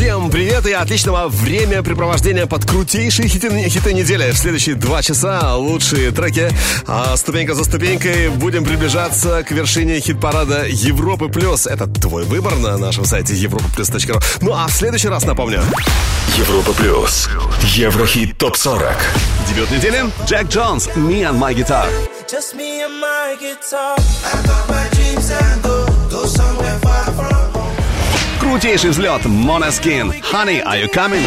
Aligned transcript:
Всем 0.00 0.30
привет 0.30 0.64
и 0.66 0.72
отличного 0.72 1.28
времяпрепровождения 1.28 2.46
под 2.46 2.64
крутейшие 2.64 3.28
хиты, 3.28 3.50
хиты 3.68 3.92
недели. 3.92 4.30
В 4.30 4.38
следующие 4.38 4.74
два 4.74 5.02
часа 5.02 5.54
лучшие 5.56 6.10
треки. 6.10 6.50
А 6.86 7.14
ступенька 7.18 7.54
за 7.54 7.64
ступенькой 7.64 8.30
будем 8.30 8.64
приближаться 8.64 9.42
к 9.42 9.50
вершине 9.50 10.00
хит-парада 10.00 10.64
Европы+. 10.66 11.28
плюс. 11.28 11.66
Это 11.66 11.86
твой 11.86 12.24
выбор 12.24 12.56
на 12.56 12.78
нашем 12.78 13.04
сайте 13.04 13.34
europaplus.ru. 13.34 14.22
Ну 14.40 14.54
а 14.54 14.68
в 14.68 14.72
следующий 14.72 15.08
раз 15.08 15.26
напомню. 15.26 15.62
Европа+. 16.38 16.72
плюс. 16.72 17.28
Еврохит 17.62 18.38
ТОП-40. 18.38 18.94
Дебют 19.50 19.70
недели. 19.70 20.04
Джек 20.24 20.48
Джонс. 20.48 20.88
Me 20.96 21.30
and 21.30 21.38
my 21.38 21.52
guitar. 21.52 21.86
Just 22.26 22.56
me 22.56 22.80
and 22.80 22.98
my 22.98 23.36
guitar. 23.38 23.98
Крутейший 28.50 28.90
взлет. 28.90 29.24
Моноскин. 29.26 30.10
Honey, 30.10 30.60
are 30.64 30.82
you 30.82 30.92
coming? 30.92 31.24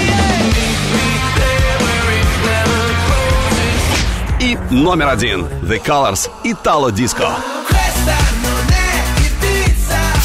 И 4.41 4.58
номер 4.70 5.08
один. 5.08 5.46
The 5.62 5.82
Colors. 5.82 6.30
Italo 6.44 6.91
Disco. 6.91 7.30
Disco 7.30 7.52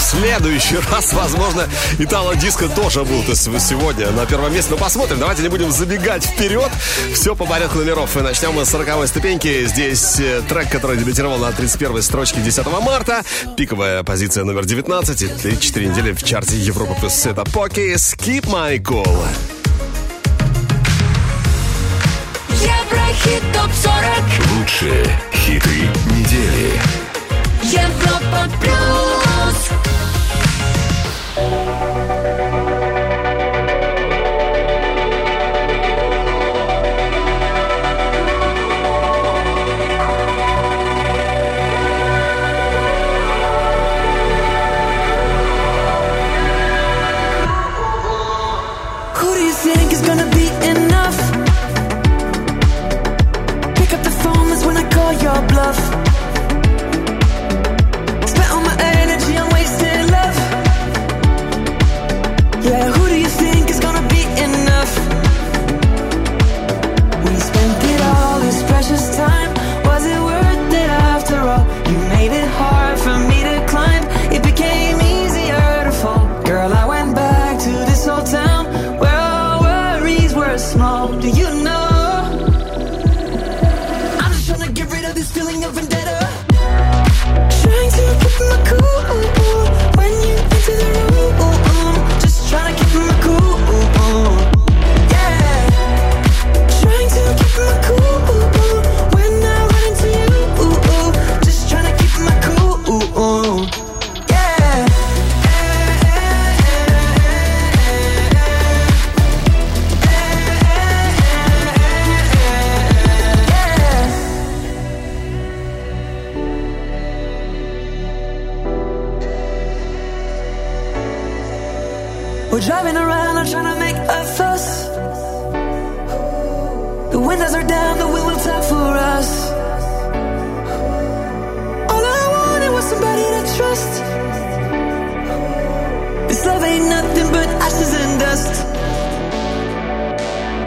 следующий 0.09 0.77
раз, 0.91 1.13
возможно, 1.13 1.69
Итало 1.99 2.35
Диско 2.37 2.69
тоже 2.69 3.05
будут 3.05 3.37
сегодня 3.37 4.11
на 4.11 4.27
первом 4.27 4.53
месте. 4.53 4.71
Но 4.71 4.77
посмотрим, 4.77 5.19
давайте 5.19 5.43
не 5.43 5.49
будем 5.49 5.71
забегать 5.71 6.25
вперед. 6.25 6.71
Все 7.13 7.35
по 7.35 7.47
порядку 7.47 7.79
номеров. 7.79 8.17
И 8.17 8.21
начнем 8.21 8.53
мы 8.53 8.65
с 8.65 8.71
40 8.71 9.07
ступеньки. 9.09 9.67
Здесь 9.67 10.19
э, 10.21 10.43
трек, 10.49 10.71
который 10.71 10.97
дебютировал 10.97 11.39
на 11.39 11.53
31 11.53 12.03
строчке 12.03 12.41
10 12.41 12.67
марта. 12.83 13.23
Пиковая 13.57 14.03
позиция 14.03 14.45
номер 14.45 14.65
19. 14.65 15.45
И 15.45 15.61
4 15.61 15.87
недели 15.87 16.13
в 16.13 16.23
чарте 16.23 16.57
Европы 16.57 16.95
плюс 16.99 17.27
это 17.27 17.45
Поки. 17.45 17.95
Skip 17.95 18.47
My 18.47 18.79
goal. 18.79 19.27
Еврохит 22.51 23.43
ТОП-40 23.53 24.59
Лучшие 24.59 25.21
хиты 25.33 25.89
недели 26.15 26.81
Европа 27.63 28.49
плюс 28.61 30.08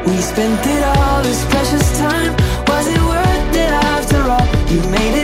We 0.07 0.17
spent 0.17 0.59
it 0.65 0.83
all, 0.83 1.21
this 1.21 1.45
precious 1.45 1.97
time. 1.99 2.33
Was 2.67 2.87
it 2.87 3.01
worth 3.01 3.55
it 3.55 3.71
after 3.71 4.21
all? 4.29 4.47
You 4.73 4.81
made 4.89 5.15
it. 5.15 5.20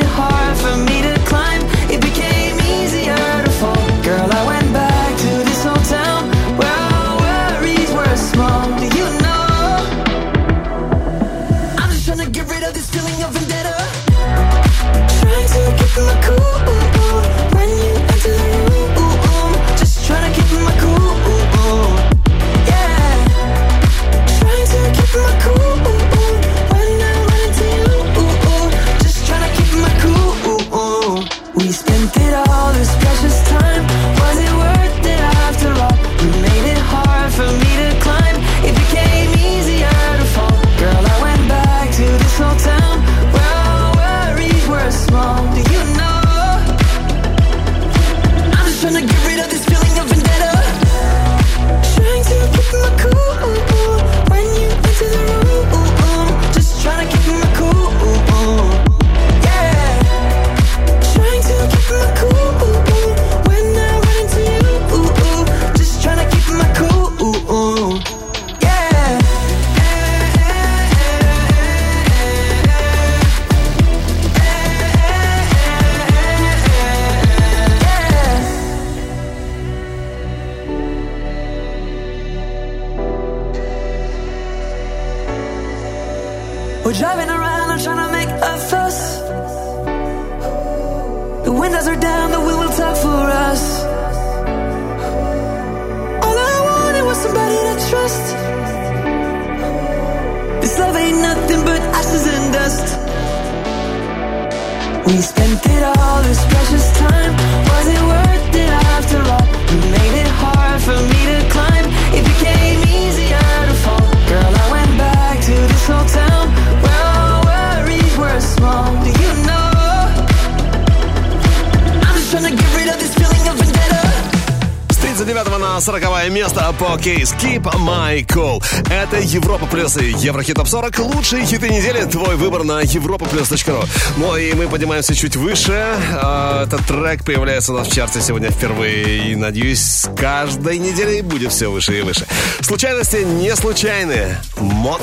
Кейс 126.95 127.33
Keep 127.33 127.63
My 127.63 128.25
Cool. 128.25 128.63
Это 128.89 129.17
Европа 129.19 129.65
Плюс 129.65 129.97
и 129.97 130.11
Еврохит 130.11 130.55
Топ 130.55 130.67
40. 130.67 130.99
Лучшие 130.99 131.45
хиты 131.45 131.69
недели. 131.69 132.03
Твой 132.05 132.35
выбор 132.35 132.63
на 132.63 132.81
europaplus.ru. 132.83 133.85
Ну 134.17 134.37
и 134.37 134.53
мы 134.53 134.67
поднимаемся 134.67 135.13
чуть 135.13 135.35
выше. 135.35 135.73
А, 136.13 136.63
Этот 136.63 136.85
трек 136.85 137.25
появляется 137.25 137.73
у 137.73 137.77
нас 137.77 137.87
в 137.87 137.93
чарте 137.93 138.21
сегодня 138.21 138.49
впервые. 138.51 139.31
И, 139.31 139.35
надеюсь, 139.35 139.81
с 139.81 140.09
каждой 140.15 140.77
неделей 140.77 141.21
будет 141.21 141.51
все 141.51 141.69
выше 141.69 141.99
и 141.99 142.01
выше. 142.01 142.25
Случайности 142.61 143.17
не 143.17 143.53
случайные. 143.55 144.39
Мод. 144.57 145.01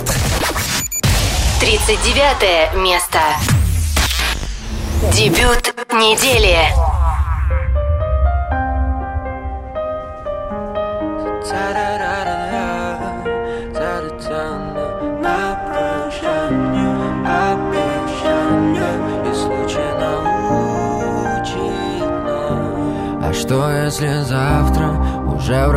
39 1.61 2.75
место. 2.83 3.19
Дебют 5.13 5.75
недели. 5.93 6.57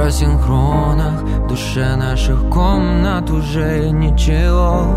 Уже 0.09 1.11
в 1.43 1.47
душе 1.47 1.97
наших 1.97 2.49
комнат 2.49 3.29
уже 3.29 3.89
ничего. 3.89 4.95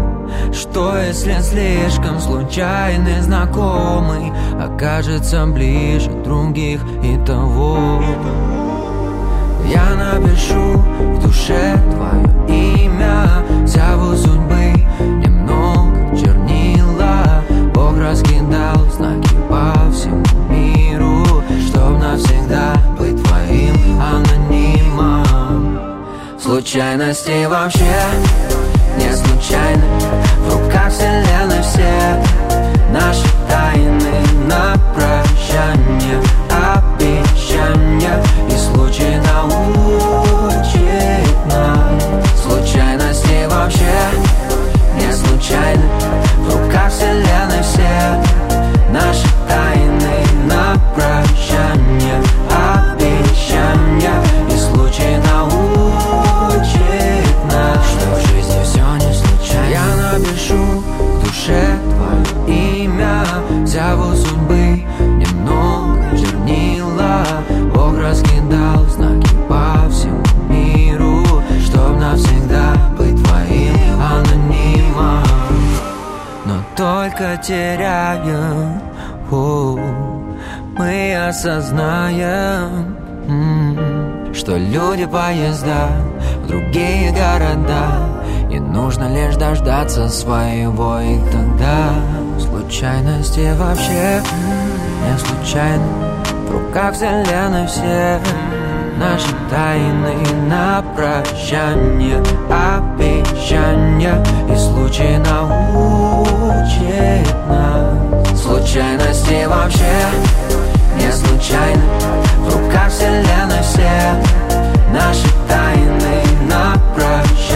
Что 0.53 0.97
если 0.99 1.35
слишком 1.41 2.21
случайный 2.21 3.21
знакомый 3.21 4.33
Окажется 4.63 5.45
ближе 5.47 6.11
других 6.23 6.81
и 7.03 7.17
того? 7.27 8.01
Я 9.69 9.97
напишу 9.97 10.79
в 11.17 11.23
душе 11.25 11.77
твое 11.91 12.85
имя 12.85 13.27
Зову 13.67 14.15
судьбы 14.15 14.75
немного 15.01 16.17
чернила. 16.17 17.43
Бог 17.75 17.99
раскидал 17.99 18.77
знаки 18.97 19.35
по 19.49 19.91
всему 19.91 20.25
миру 20.49 21.25
Чтоб 21.67 21.99
навсегда 21.99 22.75
быть 22.97 23.21
твоим. 23.25 23.75
Анонимом 24.01 24.40
Случайности 26.51 27.45
вообще? 27.47 27.95
Не 28.97 29.15
случайны 29.15 29.85
В 30.39 30.53
руках 30.53 30.91
вселенной 30.91 31.63
все 31.63 32.21
Наши 32.91 33.25
тайны 33.49 34.21
на 34.49 34.75
прощание 34.93 36.21
Обещания. 36.51 38.21
И 38.49 38.57
случай 38.59 39.17
научит 39.29 40.75
нас. 41.47 42.03
Случайности 42.43 43.47
вообще 43.49 43.95
не 44.97 45.13
случайны 45.13 45.89
В 46.39 46.65
руках 46.65 46.91
вселенной 46.91 47.63
все 47.63 48.50
только 77.21 77.37
теряем. 77.43 78.81
О, 79.31 79.79
Мы 80.79 81.29
осознаем 81.29 82.97
Что 84.33 84.57
люди 84.57 85.05
поезда 85.07 85.89
в 86.43 86.47
другие 86.49 87.13
города. 87.13 88.09
И 88.51 88.59
нужно 88.59 89.15
лишь 89.15 89.37
дождаться 89.37 90.09
своего 90.09 90.99
И 90.99 91.19
тогда 91.31 91.95
случайности 92.41 93.55
вообще 93.57 94.23
не 95.05 95.19
случайны 95.19 95.85
В 96.49 96.51
руках 96.51 96.95
вселенной 96.95 97.67
все 97.69 98.19
Наши 98.99 99.29
тайны 99.51 100.17
на 100.49 100.83
прощание 100.97 102.21
Обещания 103.51 104.15
И 104.49 104.57
случай 104.57 105.17
научит 105.19 106.69
нас. 107.49 108.41
Случайности 108.41 109.45
вообще 109.47 110.07
не 110.97 111.11
случайны. 111.11 111.83
В 112.39 112.55
руках 112.55 112.91
вселенной 112.91 113.63
все 113.63 114.15
Наши 114.93 115.27
тайны 115.49 116.23
на 116.49 116.77
прощание 116.95 117.50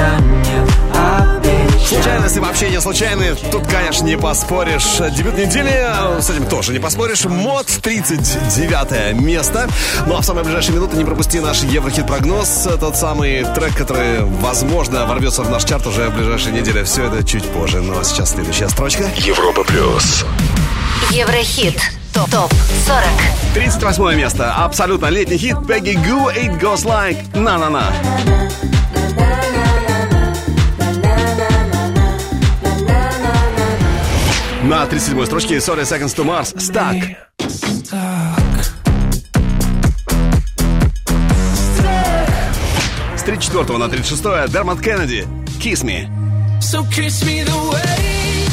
Случайности 1.95 2.39
вообще 2.41 2.71
не 2.71 2.81
случайные. 2.81 3.37
Тут, 3.53 3.69
конечно, 3.69 4.05
не 4.05 4.19
поспоришь. 4.19 4.99
Дебют 5.17 5.39
недели, 5.39 5.87
с 6.21 6.29
этим 6.29 6.47
тоже 6.47 6.73
не 6.73 6.81
поспоришь. 6.81 7.25
Мод 7.25 7.67
39 7.67 9.15
место. 9.21 9.69
Ну 10.07 10.17
а 10.17 10.21
в 10.21 10.25
самые 10.25 10.43
ближайшие 10.43 10.75
минуты 10.75 10.97
не 10.97 11.05
пропусти 11.05 11.39
наш 11.39 11.63
Еврохит-прогноз. 11.63 12.69
Тот 12.81 12.97
самый 12.97 13.45
трек, 13.55 13.77
который, 13.77 14.25
возможно, 14.25 15.07
ворвется 15.07 15.45
в 15.45 15.51
наш 15.51 15.63
чарт 15.65 15.87
уже 15.87 16.09
в 16.09 16.17
ближайшие 16.17 16.53
недели. 16.53 16.83
Все 16.83 17.05
это 17.05 17.23
чуть 17.23 17.45
позже. 17.45 17.81
Ну 17.81 17.97
а 17.97 18.03
сейчас 18.03 18.33
следующая 18.33 18.69
строчка. 18.69 19.05
Европа 19.17 19.63
плюс. 19.63 20.25
Еврохит. 21.11 21.81
Топ 22.13 22.29
40. 22.29 22.53
38 23.55 24.17
место. 24.17 24.53
Абсолютно 24.53 25.07
летний 25.07 25.39
хит. 25.39 25.55
Peggy 25.59 25.95
Goo, 25.95 26.35
It 26.35 26.61
Goes 26.61 26.85
Like. 26.85 27.39
На-на-на. 27.39 27.93
На 34.69 34.87
37 34.87 35.27
строчке 35.27 35.61
40 35.61 35.85
Seconds 35.85 36.17
to 36.17 36.25
Mars. 36.25 36.55
Stuck. 36.57 37.17
С 43.15 43.23
34 43.25 43.79
на 43.79 43.89
36 43.91 44.23
Дермат 44.51 44.81
Кеннеди. 44.81 45.29
Kiss 45.61 45.85
Me. 45.85 46.09
So 46.61 46.83
kiss 46.91 47.23
me 47.27 47.45
the 47.45 47.59
way 47.73 48.47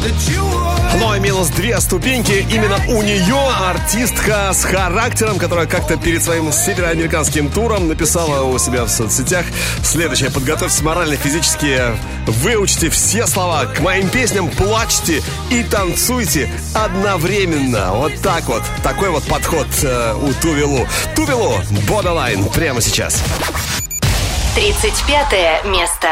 that 0.00 0.16
you 0.30 0.63
want 0.94 1.04
Ну 1.04 1.14
и 1.14 1.20
минус 1.20 1.48
две 1.48 1.80
ступеньки. 1.80 2.46
Именно 2.50 2.76
у 2.88 3.02
нее 3.02 3.38
артистка 3.60 4.50
с 4.52 4.64
характером, 4.64 5.38
которая 5.38 5.66
как-то 5.66 5.96
перед 5.96 6.22
своим 6.22 6.52
североамериканским 6.52 7.50
туром 7.50 7.88
написала 7.88 8.42
у 8.42 8.58
себя 8.58 8.84
в 8.84 8.88
соцсетях 8.88 9.44
следующее. 9.82 10.30
Подготовьтесь 10.30 10.82
морально, 10.82 11.16
физически, 11.16 11.80
выучите 12.26 12.90
все 12.90 13.26
слова 13.26 13.66
к 13.66 13.80
моим 13.80 14.08
песням, 14.08 14.48
плачьте 14.48 15.22
и 15.50 15.62
танцуйте 15.62 16.50
одновременно. 16.74 17.92
Вот 17.92 18.20
так 18.22 18.44
вот. 18.48 18.62
Такой 18.82 19.10
вот 19.10 19.24
подход 19.24 19.68
э, 19.82 20.14
у 20.14 20.32
Тувелу. 20.34 20.86
Тувелу, 21.14 21.54
Borderline, 21.88 22.52
прямо 22.52 22.80
сейчас. 22.80 23.22
35 24.56 25.64
место. 25.66 26.08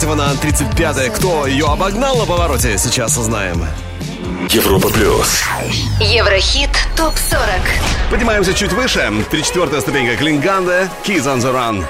23 0.00 0.14
на 0.14 0.34
35. 0.34 1.12
Кто 1.12 1.46
ее 1.46 1.66
обогнал 1.66 2.16
на 2.16 2.24
повороте, 2.24 2.78
сейчас 2.78 3.18
узнаем. 3.18 3.66
Европа 4.48 4.88
плюс. 4.88 5.42
Еврохит 6.00 6.70
топ-40. 6.96 7.60
Поднимаемся 8.10 8.54
чуть 8.54 8.72
выше. 8.72 9.12
34 9.30 9.80
ступенька 9.80 10.16
Klingande. 10.16 10.88
Kids 11.04 11.24
on 11.24 11.40
the 11.40 11.52
Run. 11.52 11.84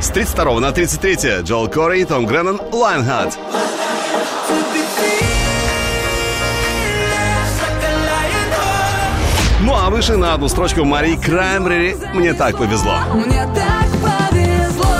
С 0.00 0.08
32 0.08 0.60
на 0.60 0.72
33 0.72 1.42
Joel 1.42 1.68
Corry, 1.68 2.00
и 2.00 2.04
Tom 2.04 2.26
Grennan, 2.26 2.60
Lionheart. 2.72 3.38
Lionheart. 3.38 3.81
а 9.82 9.90
выше 9.90 10.16
на 10.16 10.34
одну 10.34 10.48
строчку 10.48 10.84
Марии 10.84 11.16
Краймбрери 11.16 11.96
«Мне 12.14 12.34
так 12.34 12.56
повезло». 12.56 13.00
Мне 13.14 13.48
так 13.52 13.88
повезло 14.00 14.94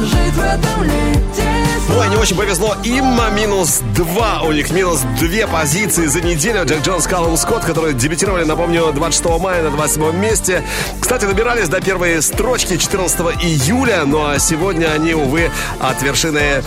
жить 0.00 0.34
в 0.34 0.40
этом 0.40 0.82
лете. 0.82 1.48
Ой, 1.96 2.08
не 2.08 2.16
очень 2.16 2.36
повезло. 2.36 2.74
Има 2.82 3.30
минус 3.30 3.82
2. 3.94 4.42
У 4.42 4.52
них 4.52 4.72
минус 4.72 5.02
2 5.20 5.46
позиции 5.46 6.06
за 6.06 6.20
неделю. 6.22 6.64
Джек 6.64 6.82
Джонс, 6.82 7.06
Каллум 7.06 7.36
Скотт, 7.36 7.64
которые 7.64 7.94
дебютировали, 7.94 8.42
напомню, 8.42 8.92
26 8.92 9.40
мая 9.40 9.62
на 9.62 9.70
27 9.70 10.16
месте. 10.16 10.64
Кстати, 11.00 11.26
добирались 11.26 11.68
до 11.68 11.80
первой 11.80 12.20
строчки 12.20 12.78
14 12.78 13.20
июля, 13.42 14.02
но 14.06 14.18
ну, 14.18 14.26
а 14.30 14.38
сегодня 14.40 14.86
они, 14.92 15.14
увы, 15.14 15.52
от 15.78 16.02
вершины 16.02 16.64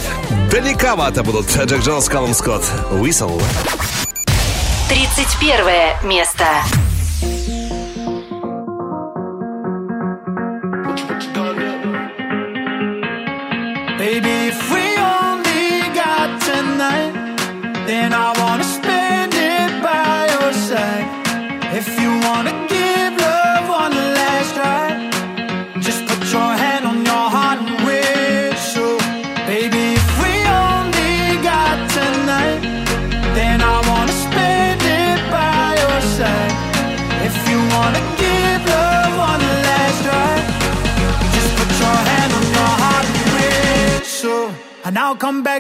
далековато 0.50 1.24
будут. 1.24 1.48
Джек 1.48 1.82
Джонс, 1.82 2.08
Каллум 2.08 2.34
Скотт. 2.34 2.64
Whistle. 2.94 3.42
31 4.88 6.08
место. 6.08 6.46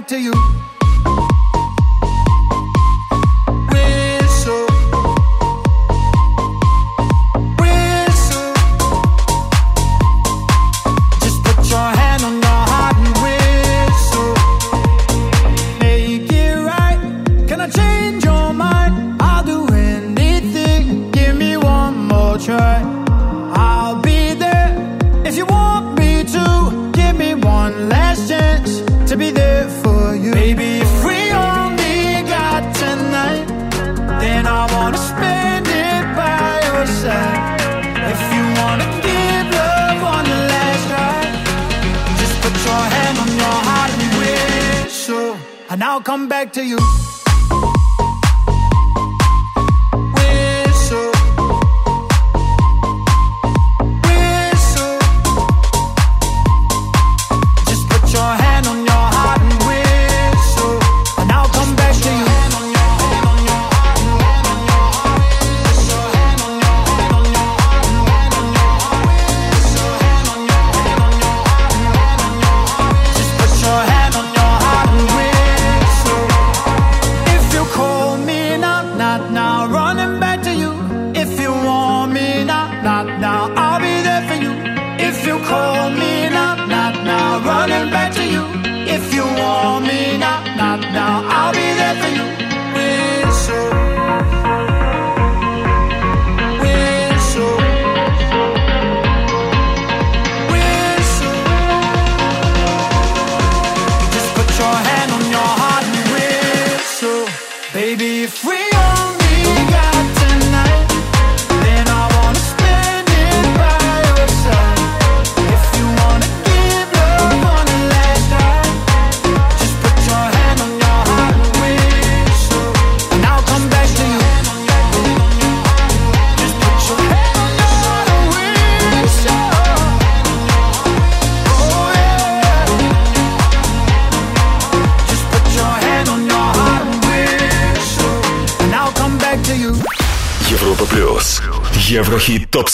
to 0.07 0.19
you. 0.19 0.73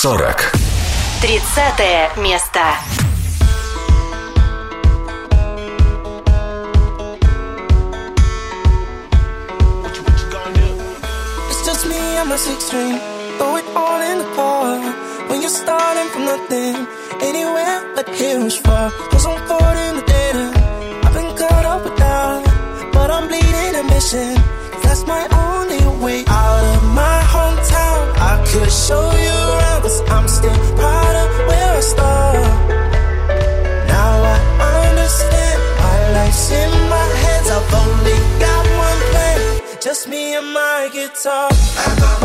ТОП-40. 0.02 0.32
30 1.20 2.22
место. 2.22 2.60
a 12.32 12.38
six 12.38 12.64
string. 12.64 12.98
Throw 13.38 13.58
it 13.58 13.66
all 13.76 14.02
in 14.02 14.18
the 14.20 14.30
car. 14.36 14.80
When 15.28 15.42
you're 15.42 15.50
starting 15.50 16.08
from 16.14 16.24
nothing, 16.32 16.76
anywhere 17.20 17.78
but 17.96 18.08
here's 18.08 18.56
far. 18.56 18.92
Cause 19.12 19.26
I'm 19.26 19.38
caught 19.48 19.78
in 19.86 19.96
the 19.98 20.06
data. 20.16 20.46
I've 21.04 21.14
been 21.14 21.36
cut 21.36 21.66
off 21.66 21.84
with 21.84 21.98
but 22.94 23.12
I'm 23.12 23.28
bleeding 23.28 23.76
ambition. 23.84 24.36
That's 24.84 25.06
my 25.06 25.24
only 25.46 25.84
way 26.02 26.24
out 26.26 26.64
of 26.76 26.84
my 27.02 27.20
hometown. 27.34 28.02
I 28.32 28.34
could 28.50 28.72
show 28.72 29.12
you. 29.12 29.19
Guitar. 40.92 42.19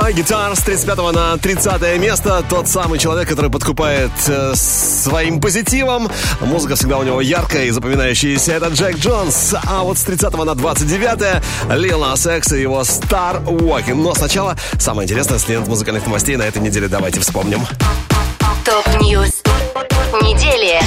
My 0.00 0.14
Guitar 0.14 0.56
с 0.56 0.60
35 0.60 1.12
на 1.12 1.36
30 1.36 2.00
место. 2.00 2.42
Тот 2.48 2.66
самый 2.66 2.98
человек, 2.98 3.28
который 3.28 3.50
подкупает 3.50 4.10
э, 4.28 4.54
своим 4.54 5.42
позитивом. 5.42 6.08
Музыка 6.40 6.74
всегда 6.74 6.96
у 6.96 7.02
него 7.02 7.20
яркая 7.20 7.66
и 7.66 7.70
запоминающаяся. 7.70 8.52
Это 8.52 8.68
Jax 8.68 8.96
Jones. 8.96 9.54
А 9.62 9.82
вот 9.82 9.98
с 9.98 10.02
30 10.04 10.32
на 10.42 10.54
29 10.54 11.42
Lil 11.76 12.00
Nas 12.00 12.26
X 12.26 12.50
и 12.52 12.62
его 12.62 12.80
Star 12.80 13.44
Walking. 13.44 13.96
Но 13.96 14.14
сначала 14.14 14.56
самое 14.78 15.04
интересное 15.04 15.38
с 15.38 15.46
лент 15.48 15.68
музыкальных 15.68 16.06
новостей 16.06 16.36
на 16.36 16.44
этой 16.44 16.62
неделе. 16.62 16.88
Давайте 16.88 17.20
вспомним. 17.20 17.66
Top 18.64 18.93
News. 18.93 19.42
Недели. 20.22 20.80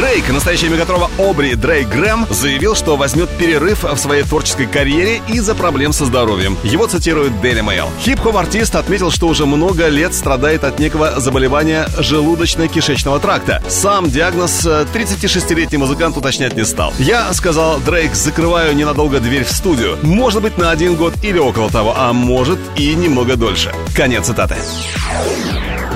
Дрейк, 0.00 0.30
настоящая 0.30 0.70
мегатрова 0.70 1.10
Обри 1.18 1.54
Дрейк 1.56 1.88
Грэм, 1.88 2.26
заявил, 2.30 2.74
что 2.74 2.96
возьмет 2.96 3.28
перерыв 3.28 3.82
в 3.82 3.98
своей 3.98 4.22
творческой 4.22 4.64
карьере 4.66 5.20
из-за 5.28 5.54
проблем 5.54 5.92
со 5.92 6.06
здоровьем. 6.06 6.56
Его 6.64 6.86
цитирует 6.86 7.32
Daily 7.42 7.60
Mail. 7.62 7.86
Хип-хоп-артист 8.00 8.76
отметил, 8.76 9.10
что 9.10 9.28
уже 9.28 9.44
много 9.44 9.88
лет 9.88 10.14
страдает 10.14 10.64
от 10.64 10.78
некого 10.78 11.20
заболевания 11.20 11.86
желудочно-кишечного 11.98 13.20
тракта. 13.20 13.62
Сам 13.68 14.08
диагноз 14.08 14.64
э, 14.64 14.86
36-летний 14.90 15.76
музыкант 15.76 16.16
уточнять 16.16 16.56
не 16.56 16.64
стал. 16.64 16.94
Я, 16.98 17.30
сказал 17.34 17.78
Дрейк, 17.80 18.14
закрываю 18.14 18.74
ненадолго 18.74 19.20
дверь 19.20 19.44
в 19.44 19.52
студию. 19.52 19.98
Может 20.00 20.40
быть, 20.40 20.56
на 20.56 20.70
один 20.70 20.94
год 20.94 21.12
или 21.22 21.38
около 21.38 21.68
того, 21.68 21.92
а 21.94 22.14
может 22.14 22.58
и 22.74 22.94
немного 22.94 23.36
дольше. 23.36 23.70
Конец 23.94 24.28
цитаты. 24.28 24.56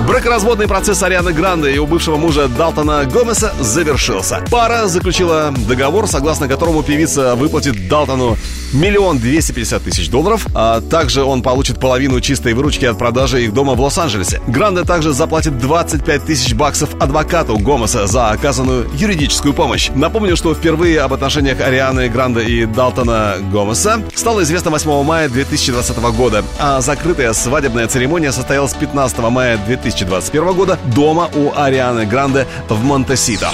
Бракоразводный 0.07 0.67
процесс 0.67 1.01
Арианы 1.01 1.33
Гранде 1.33 1.71
и 1.71 1.77
у 1.77 1.87
бывшего 1.87 2.17
мужа 2.17 2.47
Далтона 2.47 3.05
Гомеса 3.05 3.53
завершился. 3.59 4.43
Пара 4.51 4.87
заключила 4.87 5.53
договор, 5.67 6.07
согласно 6.07 6.47
которому 6.47 6.83
певица 6.83 7.35
выплатит 7.35 7.87
Далтону 7.87 8.37
миллион 8.75 9.19
двести 9.19 9.53
пятьдесят 9.53 9.83
тысяч 9.83 10.09
долларов, 10.09 10.45
а 10.53 10.81
также 10.81 11.23
он 11.23 11.41
получит 11.41 11.79
половину 11.79 12.19
чистой 12.19 12.53
выручки 12.53 12.85
от 12.85 12.97
продажи 12.97 13.43
их 13.43 13.53
дома 13.53 13.73
в 13.73 13.81
Лос-Анджелесе. 13.81 14.41
Гранде 14.47 14.83
также 14.83 15.13
заплатит 15.13 15.57
25 15.57 16.25
тысяч 16.25 16.53
баксов 16.53 16.89
адвокату 16.99 17.57
Гомеса 17.57 18.05
за 18.07 18.29
оказанную 18.29 18.87
юридическую 18.93 19.53
помощь. 19.53 19.89
Напомню, 19.95 20.35
что 20.35 20.53
впервые 20.53 21.01
об 21.01 21.13
отношениях 21.13 21.61
Арианы 21.61 22.09
Гранде 22.09 22.43
и 22.43 22.65
Далтона 22.65 23.35
Гомеса 23.51 24.01
стало 24.13 24.43
известно 24.43 24.71
8 24.71 25.03
мая 25.03 25.29
2020 25.29 25.97
года, 25.97 26.43
а 26.59 26.81
закрытая 26.81 27.33
свадебная 27.33 27.87
церемония 27.87 28.31
состоялась 28.31 28.73
15 28.73 29.17
мая 29.29 29.57
2021 29.65 30.53
года 30.53 30.77
дома 30.93 31.29
у 31.33 31.51
Арианы 31.55 32.05
Гранде 32.05 32.45
в 32.67 32.83
Монтесито. 32.83 33.49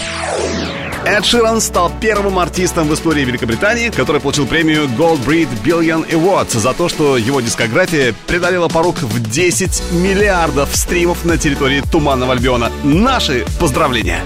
Эд 1.06 1.26
Ширан 1.26 1.62
стал 1.62 1.92
первым 2.00 2.38
артистом 2.38 2.88
в 2.88 2.94
истории 2.94 3.26
Великобритании, 3.26 3.90
который 3.90 4.22
получил 4.22 4.46
премию 4.46 4.84
Gold 4.86 5.26
Breed 5.26 5.48
Billion 5.64 6.08
Awards 6.08 6.58
за 6.60 6.74
то, 6.74 6.90
что 6.90 7.18
его 7.18 7.42
дискография 7.42 8.14
преодолела 8.28 8.68
порог 8.68 9.02
в 9.02 9.32
10 9.32 9.94
миллиардов 9.94 10.76
стримов 10.76 11.26
на 11.26 11.38
территории 11.38 11.82
Туманного 11.92 12.34
Альбиона. 12.34 12.72
Наши 12.84 13.46
поздравления! 13.60 14.22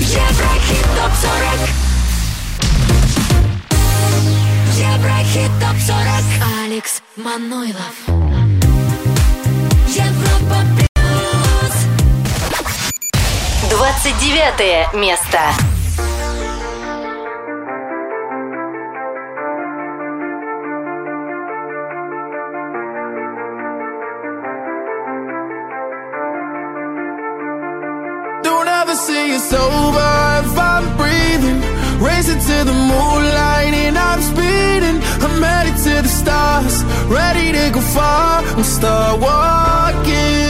Еврохит 0.00 0.86
ТОП-40 0.96 1.68
Еврохит 4.78 5.50
ТОП-40 5.60 6.64
Алекс 6.64 7.02
Манойлов 7.16 7.94
Европа 9.88 10.89
29 13.70 14.90
место. 14.94 15.38
Don't 28.42 28.66
ever 28.66 28.96
if 30.40 30.58
I'm 30.58 30.96
breathing. 30.96 31.60
Racing 32.02 32.40
to 32.40 32.64
the 32.64 32.72
moonlight 32.72 33.74
and 33.74 33.96
I'm 33.96 34.20
speeding. 34.20 35.00
I'm 35.22 35.42
headed 35.42 35.76
to 35.84 36.02
the 36.02 36.08
stars, 36.08 36.82
ready 37.06 37.52
to 37.52 37.70
go 37.72 37.80
far. 37.80 38.42
I'm 38.42 38.64
start 38.64 39.20
walking. 39.20 40.49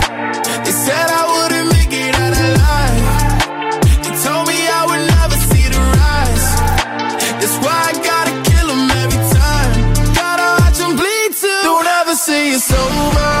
It's 12.49 12.73
over 12.73 13.40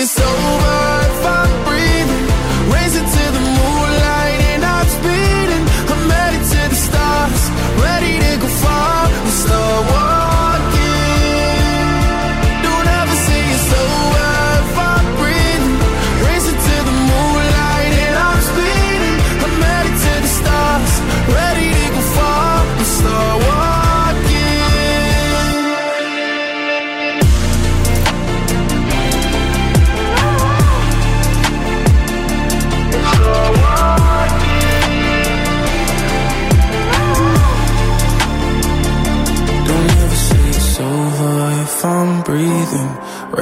it's 0.00 0.20
over 0.20 0.77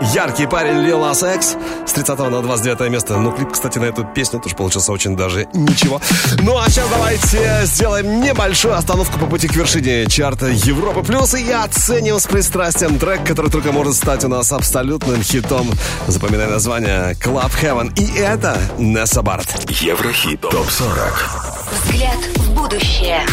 Яркий 0.00 0.46
парень 0.46 0.76
Nas 0.86 1.34
X 1.36 1.56
с 1.86 1.92
30 1.92 2.18
на 2.18 2.42
29 2.42 2.90
место. 2.90 3.16
Ну, 3.16 3.32
клип, 3.32 3.52
кстати, 3.52 3.78
на 3.78 3.84
эту 3.84 4.04
песню 4.04 4.40
тоже 4.40 4.54
получился 4.54 4.92
очень 4.92 5.16
даже 5.16 5.46
ничего. 5.52 6.00
Ну, 6.42 6.58
а 6.58 6.68
сейчас 6.68 6.88
давайте 6.88 7.60
сделаем 7.64 8.20
небольшую 8.20 8.76
остановку 8.76 9.18
по 9.18 9.26
пути 9.26 9.48
к 9.48 9.54
вершине 9.54 10.06
чарта 10.06 10.46
Европы 10.48 11.02
Плюс 11.02 11.34
и 11.34 11.50
оценим 11.50 12.18
с 12.18 12.26
пристрастием 12.26 12.98
трек, 12.98 13.24
который 13.26 13.50
только 13.50 13.72
может 13.72 13.94
стать 13.94 14.24
у 14.24 14.28
нас 14.28 14.52
абсолютным 14.52 15.22
хитом. 15.22 15.70
Запоминай 16.06 16.48
название 16.48 17.12
Club 17.14 17.52
Heaven. 17.62 17.92
И 17.98 18.18
это 18.18 18.58
Несса 18.78 19.22
Барт. 19.22 19.46
Еврохит 19.70 20.40
ТОП-40 20.40 21.84
Взгляд 21.84 22.18
в 22.36 22.54
будущее. 22.54 23.24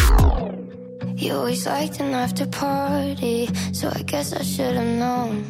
You 1.16 1.34
always 1.34 1.64
liked 1.66 2.00
an 2.00 2.14
after 2.14 2.46
party, 2.46 3.48
so 3.72 3.88
I 3.94 4.02
guess 4.02 4.32
I 4.32 4.42
should 4.42 4.74
have 4.74 4.98
known. 4.98 5.44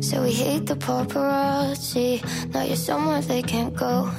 So 0.00 0.22
we 0.22 0.32
hate 0.32 0.66
the 0.66 0.76
paparazzi. 0.76 2.22
Now 2.52 2.62
you're 2.62 2.76
somewhere 2.76 3.20
they 3.20 3.42
can't 3.42 3.74
go. 3.74 4.10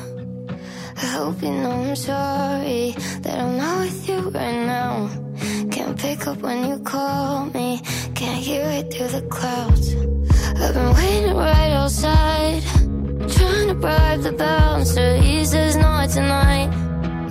I 1.02 1.06
hope 1.06 1.42
you 1.42 1.52
know 1.52 1.72
I'm 1.72 1.96
sorry 1.96 2.94
that 3.22 3.40
I'm 3.40 3.58
not 3.58 3.80
with 3.86 4.10
you 4.10 4.20
right 4.30 4.66
now. 4.66 5.10
Can't 5.72 5.98
pick 5.98 6.28
up 6.28 6.38
when 6.42 6.68
you 6.68 6.78
call 6.80 7.46
me, 7.46 7.82
can't 8.16 8.44
hear 8.44 8.66
it 8.66 8.92
through 8.92 9.08
the 9.08 9.22
clouds. 9.30 9.96
I've 10.62 10.74
been 10.74 10.94
waiting 10.94 11.36
right 11.36 11.72
outside, 11.72 12.62
trying 13.36 13.68
to 13.70 13.76
bribe 13.76 14.22
the 14.24 14.34
bouncer. 14.34 15.16
He 15.18 15.46
says 15.46 15.78
no 15.78 16.06
tonight. 16.12 16.70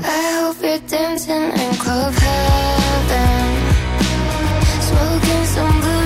I 0.03 0.41
hope 0.41 0.63
you're 0.63 0.79
dancing 0.89 1.51
in 1.63 1.75
club 1.85 2.15
heaven, 2.15 3.49
smoking 4.89 5.45
some 5.55 5.81
blue 5.83 5.98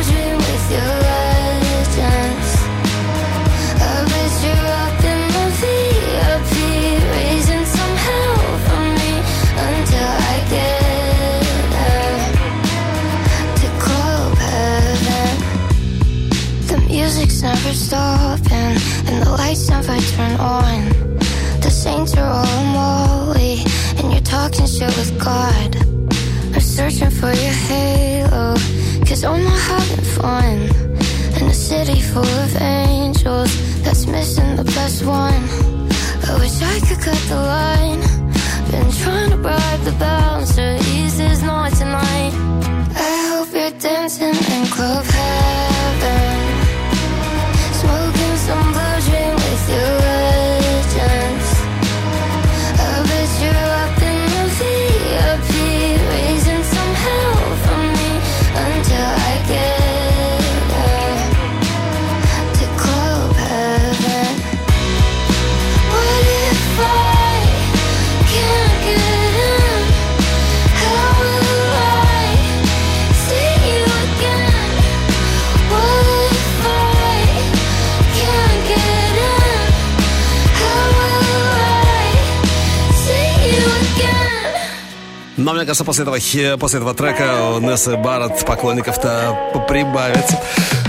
мне 85.63 85.67
кажется, 85.67 85.85
после 85.85 86.03
этого, 86.03 86.57
после 86.59 86.79
этого 86.81 86.93
трека 86.93 87.53
у 87.55 87.61
Нессы 87.61 87.97
Барретт 87.97 88.45
поклонников-то 88.45 89.65
прибавится. 89.69 90.37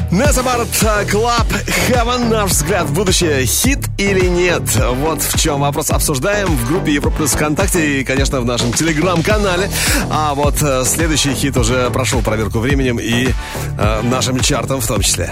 Несса 0.09 0.41
Барретт, 0.41 0.81
э, 0.81 1.05
Club 1.11 1.45
Heaven, 1.89 2.29
наш 2.29 2.49
взгляд, 2.49 2.89
будущее, 2.89 3.45
хит 3.45 3.87
или 3.99 4.25
нет? 4.25 4.63
Вот 4.95 5.21
в 5.21 5.39
чем 5.39 5.61
вопрос 5.61 5.91
обсуждаем 5.91 6.47
в 6.47 6.67
группе 6.67 6.91
Европа 6.91 7.17
Плюс 7.17 7.33
ВКонтакте 7.33 7.99
и, 7.99 8.03
конечно, 8.03 8.41
в 8.41 8.45
нашем 8.45 8.73
Телеграм-канале. 8.73 9.69
А 10.09 10.33
вот 10.33 10.55
э, 10.63 10.83
следующий 10.85 11.35
хит 11.35 11.55
уже 11.55 11.91
прошел 11.91 12.23
проверку 12.23 12.57
временем 12.57 12.97
и 12.99 13.29
э, 13.77 14.01
нашим 14.01 14.39
чартом 14.39 14.81
в 14.81 14.87
том 14.87 15.01
числе. 15.01 15.31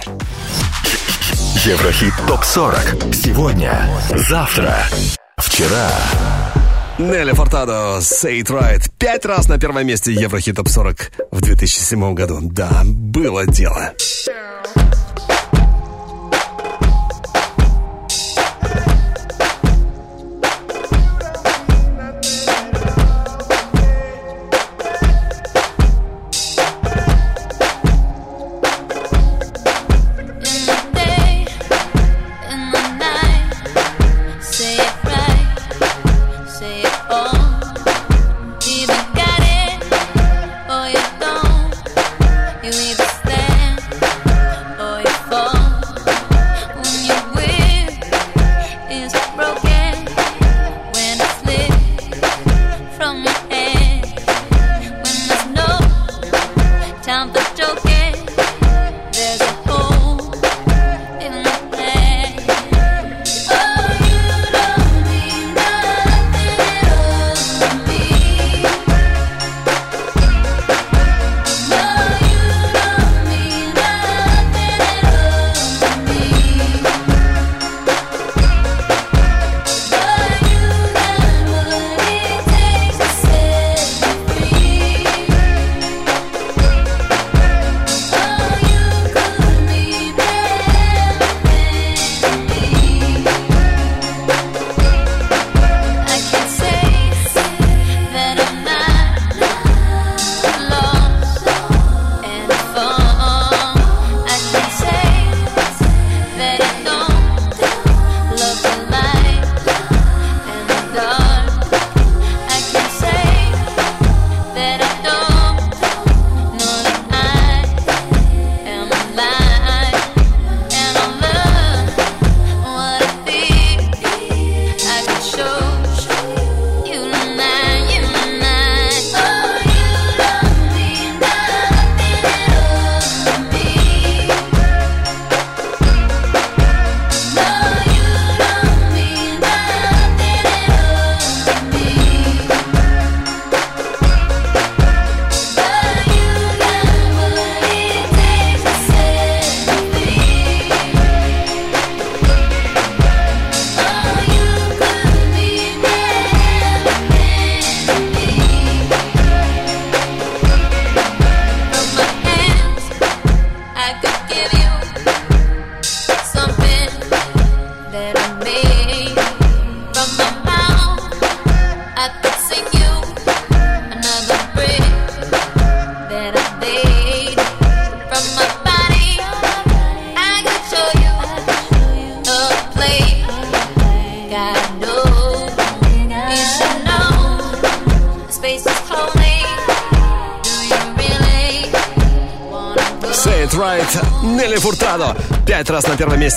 Еврохит 1.65 2.13
ТОП-40. 2.27 3.15
Сегодня, 3.15 3.89
завтра, 4.29 4.83
вчера. 5.37 5.89
Нелли 6.97 7.33
Фортадо, 7.33 7.99
Say 7.99 8.41
It 8.41 8.47
Right. 8.47 8.91
Пять 8.97 9.25
раз 9.25 9.47
на 9.47 9.57
первом 9.57 9.87
месте 9.87 10.13
Еврохит 10.13 10.57
Топ 10.57 10.67
40 10.67 11.11
в 11.31 11.41
2007 11.41 12.13
году. 12.13 12.39
Да, 12.41 12.83
было 12.85 13.47
дело. 13.47 13.93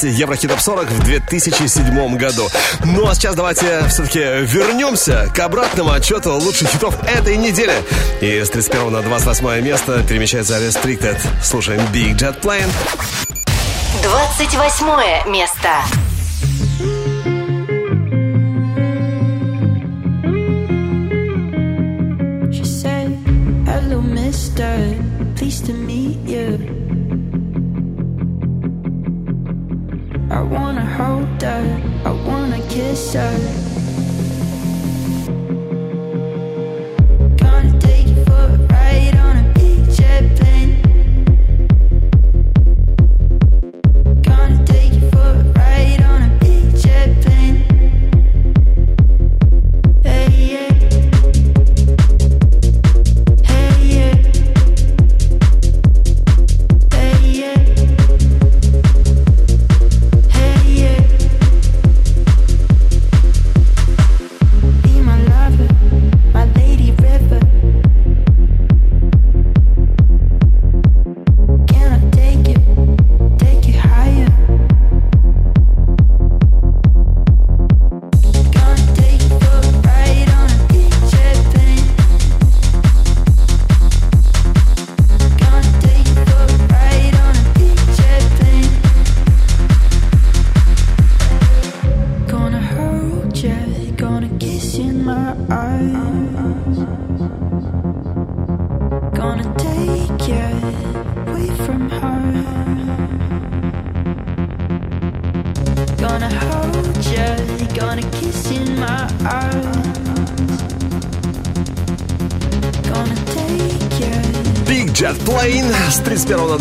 Еврохит 0.09 0.51
Топ 0.51 0.61
40 0.61 0.91
в 0.91 1.05
2007 1.05 2.17
году. 2.17 2.49
Ну 2.85 3.07
а 3.07 3.15
сейчас 3.15 3.35
давайте 3.35 3.87
все-таки 3.89 4.21
вернемся 4.21 5.31
к 5.35 5.39
обратному 5.41 5.91
отчету 5.91 6.35
лучших 6.35 6.69
хитов 6.69 6.97
этой 7.07 7.37
недели. 7.37 7.75
И 8.21 8.43
с 8.43 8.51
31 8.51 8.93
на 8.93 9.03
28 9.03 9.61
место 9.63 10.03
перемещается 10.09 10.59
Restricted. 10.59 11.19
Слушаем 11.43 11.81
Big 11.93 12.17
Jet 12.17 12.41
Plane. 12.41 12.69
28 14.03 15.31
место. 15.31 16.04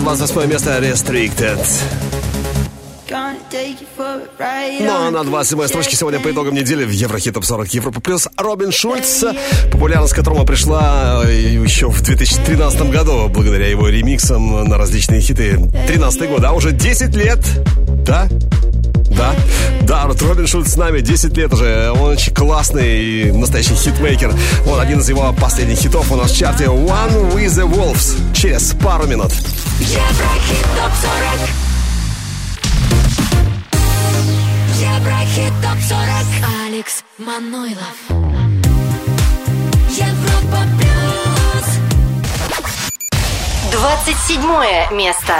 31 0.03 0.05
на 0.05 0.15
28 0.15 0.51
место 0.51 0.79
Restricted. 0.79 1.57
Ну 4.81 4.91
а 4.91 5.11
на 5.11 5.19
а 5.19 5.23
27 5.23 5.67
строчке 5.67 5.95
сегодня 5.95 6.19
по 6.19 6.29
итогам 6.29 6.53
недели 6.53 6.83
в 6.83 6.89
Еврохит 6.89 7.35
Топ 7.35 7.45
40 7.45 7.73
Европа 7.73 8.01
Плюс 8.01 8.27
Робин 8.37 8.71
Шульц, 8.71 9.23
популярность 9.71 10.13
которого 10.13 10.45
пришла 10.45 11.23
э, 11.25 11.31
еще 11.31 11.89
в 11.89 12.01
2013 12.01 12.89
году 12.89 13.29
благодаря 13.29 13.67
его 13.67 13.87
ремиксам 13.87 14.67
на 14.67 14.77
различные 14.77 15.21
хиты. 15.21 15.57
13 15.87 16.29
год, 16.29 16.43
а 16.43 16.51
уже 16.51 16.71
10 16.71 17.15
лет, 17.15 17.39
да? 18.05 18.27
Да, 19.15 19.35
да, 19.83 20.07
вот 20.07 20.21
Робин 20.21 20.47
Шульц 20.47 20.69
с 20.69 20.75
нами 20.75 20.99
10 20.99 21.37
лет 21.37 21.53
уже. 21.53 21.91
Он 21.91 22.11
очень 22.11 22.33
классный 22.33 23.03
и 23.03 23.31
настоящий 23.31 23.75
хитмейкер. 23.75 24.33
Вот 24.65 24.79
один 24.79 24.99
из 24.99 25.07
его 25.07 25.33
последних 25.39 25.77
хитов 25.77 26.11
у 26.11 26.15
нас 26.15 26.31
в 26.31 26.37
чарте 26.37 26.65
One 26.65 27.33
with 27.33 27.49
the 27.49 27.69
Wolves 27.69 28.15
через 28.33 28.73
пару 28.73 29.05
минут. 29.07 29.31
Еврохит 29.85 30.65
ТОП-40 30.77 31.49
Еврохит 34.79 35.53
ТОП-40 35.61 36.25
Алекс 36.65 37.03
Манойлов. 37.17 37.97
Европа 39.89 40.61
Плюс. 40.79 41.67
27 43.71 44.95
место. 44.95 45.33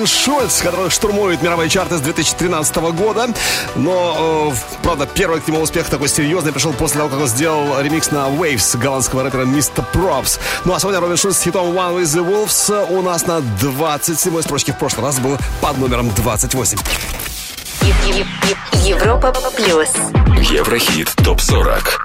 Робин 0.00 0.06
Шульц, 0.06 0.62
который 0.62 0.88
штурмует 0.88 1.42
мировые 1.42 1.68
чарты 1.68 1.98
с 1.98 2.00
2013 2.00 2.76
года. 2.92 3.28
Но, 3.76 4.50
э, 4.50 4.76
правда, 4.82 5.06
первый 5.06 5.42
к 5.42 5.48
нему 5.48 5.60
успех 5.60 5.90
такой 5.90 6.08
серьезный 6.08 6.52
пришел 6.52 6.72
после 6.72 6.98
того, 6.98 7.10
как 7.10 7.20
он 7.20 7.26
сделал 7.26 7.78
ремикс 7.82 8.10
на 8.10 8.28
Waves 8.28 8.78
голландского 8.78 9.24
рэпера 9.24 9.44
Mr. 9.44 9.84
Props. 9.92 10.38
Ну 10.64 10.72
а 10.72 10.80
сегодня 10.80 11.00
Робин 11.00 11.18
Шульц 11.18 11.36
с 11.36 11.42
хитом 11.42 11.66
One 11.76 12.00
with 12.00 12.04
the 12.04 12.26
Wolves 12.26 12.86
у 12.90 13.02
нас 13.02 13.26
на 13.26 13.40
27 13.60 14.40
строчке. 14.40 14.72
В 14.72 14.78
прошлый 14.78 15.04
раз 15.04 15.18
был 15.18 15.36
под 15.60 15.76
номером 15.76 16.08
28. 16.14 16.78
Е- 17.82 17.94
е- 18.06 18.26
е- 18.84 18.88
Европа 18.88 19.32
плюс. 19.54 19.90
Еврохит 20.50 21.12
топ 21.16 21.42
40. 21.42 22.00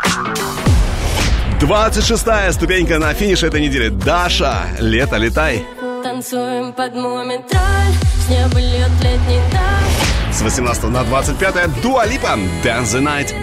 26 1.62 2.52
ступенька 2.52 3.00
на 3.00 3.14
финише 3.14 3.48
этой 3.48 3.62
недели. 3.62 3.88
Даша, 3.88 4.68
лето, 4.80 5.16
летай. 5.16 5.66
Танцуем 6.06 6.72
под 6.72 6.94
моменталь 6.94 7.92
С 8.24 8.30
неба 8.30 8.60
льет 8.60 8.92
летний 9.02 9.40
дождь 9.50 10.32
С 10.32 10.40
18 10.40 10.84
на 10.84 11.04
25 11.04 11.82
Дуа 11.82 12.06
Липа, 12.06 12.38
Dance 12.64 12.94
the 12.94 13.02
Night. 13.02 13.34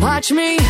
Watch 0.00 0.30
me 0.30 0.62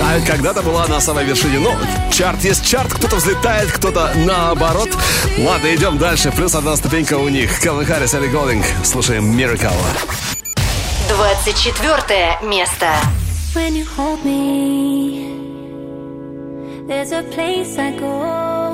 А 0.00 0.26
когда-то 0.26 0.62
была 0.62 0.86
на 0.86 0.98
самой 1.00 1.26
вершине. 1.26 1.58
Ну, 1.58 1.74
чарт 2.10 2.42
есть 2.42 2.66
чарт, 2.66 2.94
кто-то 2.94 3.16
взлетает, 3.16 3.70
кто-то 3.70 4.12
наоборот. 4.16 4.88
Ладно, 5.36 5.74
идем 5.74 5.98
дальше. 5.98 6.32
Плюс 6.32 6.54
одна 6.54 6.74
ступенька 6.76 7.18
у 7.18 7.28
них. 7.28 7.60
Кэлвин 7.60 7.84
Харрис, 7.84 8.14
Элли 8.14 8.28
Голдинг. 8.28 8.64
Слушаем 8.82 9.38
Miracle. 9.38 9.74
24 11.10 12.38
место. 12.44 12.86
When 13.54 13.74
you 13.74 13.84
hold 13.94 14.24
me 14.24 15.34
There's 16.88 17.12
a 17.12 17.22
place 17.24 17.76
I 17.78 17.92
go 17.92 18.73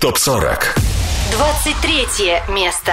ТОП-40. 0.00 0.78
23 1.32 2.42
место. 2.50 2.92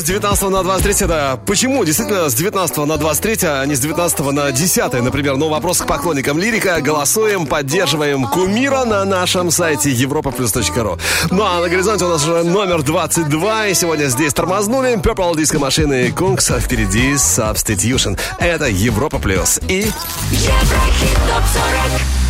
с 0.00 0.04
19 0.04 0.50
на 0.50 0.62
23, 0.62 1.06
да. 1.06 1.38
Почему 1.46 1.84
действительно 1.84 2.28
с 2.28 2.34
19 2.34 2.76
на 2.78 2.96
23, 2.96 3.36
а 3.42 3.64
не 3.66 3.74
с 3.74 3.80
19 3.80 4.20
на 4.32 4.50
10, 4.50 4.92
например? 5.02 5.36
Ну 5.36 5.48
вопрос 5.48 5.78
к 5.78 5.86
поклонникам 5.86 6.38
лирика. 6.38 6.80
Голосуем, 6.80 7.46
поддерживаем 7.46 8.26
кумира 8.26 8.84
на 8.84 9.04
нашем 9.04 9.50
сайте 9.50 9.90
europaplus.ru. 9.90 11.00
Ну 11.30 11.44
а 11.44 11.60
на 11.60 11.68
горизонте 11.68 12.06
у 12.06 12.08
нас 12.08 12.24
уже 12.24 12.42
номер 12.44 12.82
22, 12.82 13.68
и 13.68 13.74
сегодня 13.74 14.06
здесь 14.06 14.32
тормознули 14.32 14.94
Purple 14.94 15.34
Disco 15.34 15.58
Машины 15.58 16.06
и 16.06 16.10
Кункс, 16.10 16.50
а 16.50 16.60
впереди 16.60 17.12
Substitution. 17.12 18.18
Это 18.38 18.66
Европа 18.66 19.18
Плюс 19.18 19.60
и... 19.68 19.86
Еврохит 20.30 21.18
ТОП 21.28 21.44
40 21.52 22.20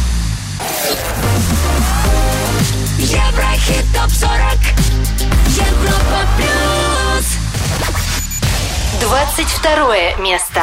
Еврохит 2.99 3.85
ТОП 3.95 4.11
40 4.11 4.31
Европа 5.57 6.29
Плюс 6.37 6.50
22 9.11 10.23
место. 10.23 10.63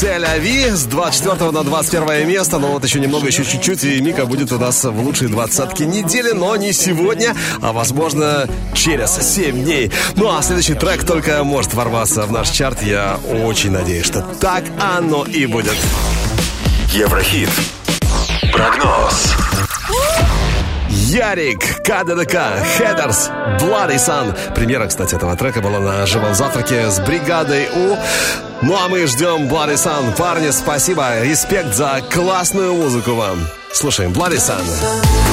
Цель 0.00 0.24
Ави 0.24 0.70
с 0.70 0.84
24 0.84 1.50
на 1.50 1.62
21 1.62 2.26
место. 2.26 2.58
Но 2.58 2.68
вот 2.68 2.82
еще 2.82 3.00
немного, 3.00 3.26
еще 3.26 3.44
чуть-чуть, 3.44 3.84
и 3.84 4.00
Мика 4.00 4.24
будет 4.24 4.50
у 4.50 4.58
нас 4.58 4.82
в 4.82 4.98
лучшей 4.98 5.28
двадцатке 5.28 5.84
недели, 5.84 6.30
но 6.30 6.56
не 6.56 6.72
сегодня, 6.72 7.36
а, 7.60 7.74
возможно, 7.74 8.48
через 8.72 9.10
7 9.10 9.62
дней. 9.62 9.92
Ну, 10.16 10.34
а 10.34 10.40
следующий 10.40 10.72
трек 10.72 11.04
только 11.04 11.44
может 11.44 11.74
ворваться 11.74 12.22
в 12.22 12.32
наш 12.32 12.48
чарт. 12.48 12.82
Я 12.82 13.20
очень 13.44 13.72
надеюсь, 13.72 14.06
что 14.06 14.22
так 14.40 14.64
оно 14.80 15.26
и 15.26 15.44
будет. 15.44 15.76
Еврохит. 16.94 17.50
Прогноз. 18.54 19.34
Ярик, 21.10 21.82
КДДК, 21.82 22.38
Хедерс, 22.78 23.30
Bloody 23.58 23.96
Sun. 23.96 24.54
Премьера, 24.54 24.86
кстати, 24.86 25.16
этого 25.16 25.36
трека 25.36 25.60
была 25.60 25.80
на 25.80 26.06
живом 26.06 26.36
завтраке 26.36 26.88
с 26.88 27.00
бригадой 27.00 27.68
У. 27.68 27.96
Ну 28.62 28.76
а 28.76 28.88
мы 28.88 29.04
ждем 29.08 29.48
Bloody 29.48 29.74
Sun. 29.74 30.16
Парни, 30.16 30.50
спасибо, 30.50 31.20
респект 31.20 31.74
за 31.74 32.00
классную 32.12 32.74
музыку 32.74 33.14
вам. 33.14 33.44
Слушаем 33.72 34.12
Bloody 34.12 34.36
Sun. 34.36 34.62
Bloody 34.62 34.82
Sun. 34.82 35.29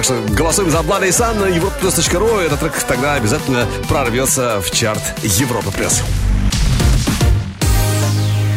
Так 0.00 0.04
что 0.06 0.34
голосуем 0.34 0.70
за 0.70 0.78
Bloody 0.78 1.10
Sun 1.10 1.34
на 1.34 1.44
europlus.ru. 1.44 2.40
Этот 2.40 2.60
трек 2.60 2.72
тогда 2.84 3.16
обязательно 3.16 3.66
прорвется 3.86 4.62
в 4.62 4.70
чарт 4.70 5.02
Европа+. 5.22 5.70
плюс. 5.70 6.00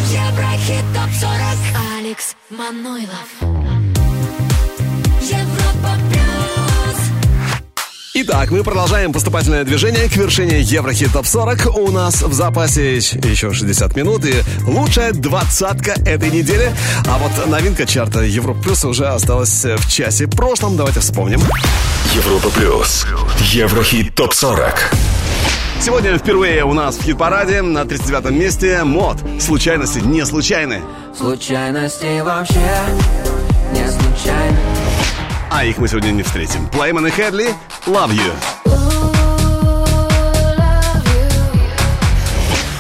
Еврохит 0.10 0.86
ТОП-40 0.94 1.98
Алекс 1.98 2.38
Манойлов 2.50 3.28
Европа 5.20 5.98
плюс 6.10 6.32
Итак, 8.16 8.51
мы 8.51 8.64
продолжаем 8.64 9.11
поступательное 9.11 9.64
движение 9.64 10.07
к 10.07 10.16
вершине 10.16 10.61
Еврохит 10.61 11.14
Топ 11.14 11.26
40. 11.26 11.76
У 11.76 11.89
нас 11.89 12.22
в 12.22 12.32
запасе 12.32 12.97
еще 12.97 13.51
60 13.51 13.95
минут 13.95 14.24
и 14.24 14.36
лучшая 14.68 15.14
двадцатка 15.14 15.93
этой 16.05 16.30
недели. 16.30 16.72
А 17.07 17.18
вот 17.18 17.32
новинка 17.47 17.88
чарта 17.88 18.22
Европа 18.22 18.61
Плюс 18.61 18.86
уже 18.86 19.07
осталась 19.07 19.66
в 19.66 19.91
часе 19.91 20.28
прошлом. 20.28 20.78
Давайте 20.78 20.99
вспомним. 20.99 21.41
Европа 22.14 22.51
плюс. 22.51 23.07
Еврохит 23.51 24.14
топ 24.14 24.36
40. 24.36 24.93
Сегодня 25.82 26.16
впервые 26.16 26.64
у 26.66 26.74
нас 26.74 26.97
в 26.97 27.03
хит-параде 27.03 27.64
на 27.64 27.80
39-м 27.80 28.39
месте 28.39 28.84
мод. 28.84 29.18
Случайности 29.39 29.97
не 29.97 30.24
случайны. 30.24 30.82
Случайности 31.18 32.22
вообще. 32.22 33.32
А 35.56 35.64
их 35.64 35.78
мы 35.78 35.88
сегодня 35.88 36.10
не 36.10 36.24
встретим. 36.24 36.68
Плейман 36.70 37.06
и 37.06 37.12
Хедли 37.12 37.54
«Love 37.86 38.10
You». 38.10 38.34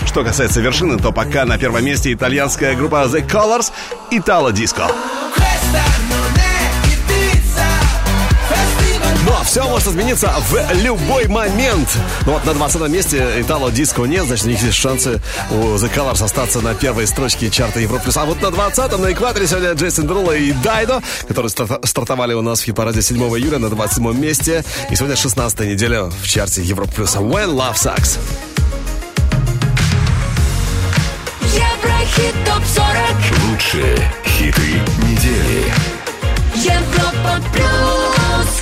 Что 0.07 0.23
касается 0.23 0.59
вершины, 0.59 0.97
то 0.97 1.11
пока 1.11 1.45
на 1.45 1.59
первом 1.59 1.85
месте 1.85 2.11
итальянская 2.11 2.75
группа 2.75 3.05
The 3.05 3.23
Colors 3.27 3.71
«Итало 4.09 4.51
Диско». 4.51 4.87
Все 9.43 9.63
может 9.67 9.87
измениться 9.87 10.33
в 10.49 10.73
любой 10.81 11.27
момент. 11.27 11.89
Ну 12.25 12.33
вот 12.33 12.45
на 12.45 12.53
20 12.53 12.89
месте 12.89 13.25
Итало 13.39 13.71
Диско 13.71 14.03
нет, 14.03 14.25
значит, 14.25 14.45
у 14.45 14.49
них 14.49 14.61
есть 14.61 14.77
шансы 14.77 15.21
у 15.51 15.75
The 15.75 15.93
Colors 15.93 16.23
остаться 16.23 16.61
на 16.61 16.73
первой 16.73 17.07
строчке 17.07 17.49
чарта 17.49 17.79
Европы. 17.79 18.11
А 18.15 18.25
вот 18.25 18.41
на 18.41 18.47
20-м 18.47 19.01
на 19.01 19.11
экваторе 19.11 19.47
сегодня 19.47 19.73
Джейсон 19.73 20.07
Дерула 20.07 20.31
и 20.31 20.51
Дайдо, 20.51 21.01
которые 21.27 21.49
стартовали 21.49 22.33
у 22.33 22.41
нас 22.41 22.61
в 22.61 22.63
хит-параде 22.65 23.01
7 23.01 23.17
июля 23.17 23.59
на 23.59 23.69
27 23.69 24.13
месте. 24.17 24.63
И 24.89 24.95
сегодня 24.95 25.15
16 25.15 25.59
неделя 25.61 26.03
в 26.03 26.27
чарте 26.27 26.61
Европа 26.61 26.91
Плюса. 26.91 27.19
When 27.19 27.53
Love 27.53 27.75
Sucks. 27.75 28.19
Еврохит 31.41 32.35
ТОП-40 32.45 33.51
Лучшие 33.51 34.11
хиты 34.25 34.81
недели. 35.07 35.73
Европа 36.55 37.41
плюс 37.53 38.61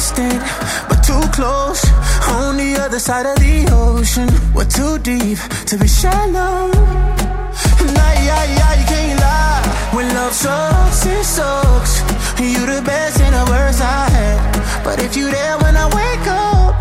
You're 0.00 0.16
distant, 0.16 0.40
but 0.88 1.02
too 1.04 1.20
close. 1.32 1.84
On 2.28 2.56
the 2.56 2.80
other 2.80 2.98
side 2.98 3.26
of 3.26 3.36
the 3.36 3.68
ocean, 3.70 4.28
we're 4.54 4.64
too 4.64 4.98
deep 4.98 5.38
to 5.66 5.76
be 5.76 5.86
shallow. 5.86 6.70
Nah, 7.96 8.12
yeah, 8.28 8.44
yeah, 8.56 8.72
you 8.80 8.86
can't 8.86 9.20
lie. 9.20 9.62
When 9.94 10.08
love 10.14 10.32
sucks, 10.32 11.04
it 11.04 11.24
sucks. 11.24 12.00
You 12.40 12.64
the 12.64 12.80
best 12.82 13.20
and 13.20 13.34
the 13.34 13.44
worst 13.50 13.82
I 13.82 14.08
had. 14.08 14.84
But 14.84 15.02
if 15.02 15.16
you 15.16 15.30
there 15.30 15.58
when 15.58 15.76
I 15.76 15.86
wake 16.00 16.26
up, 16.28 16.80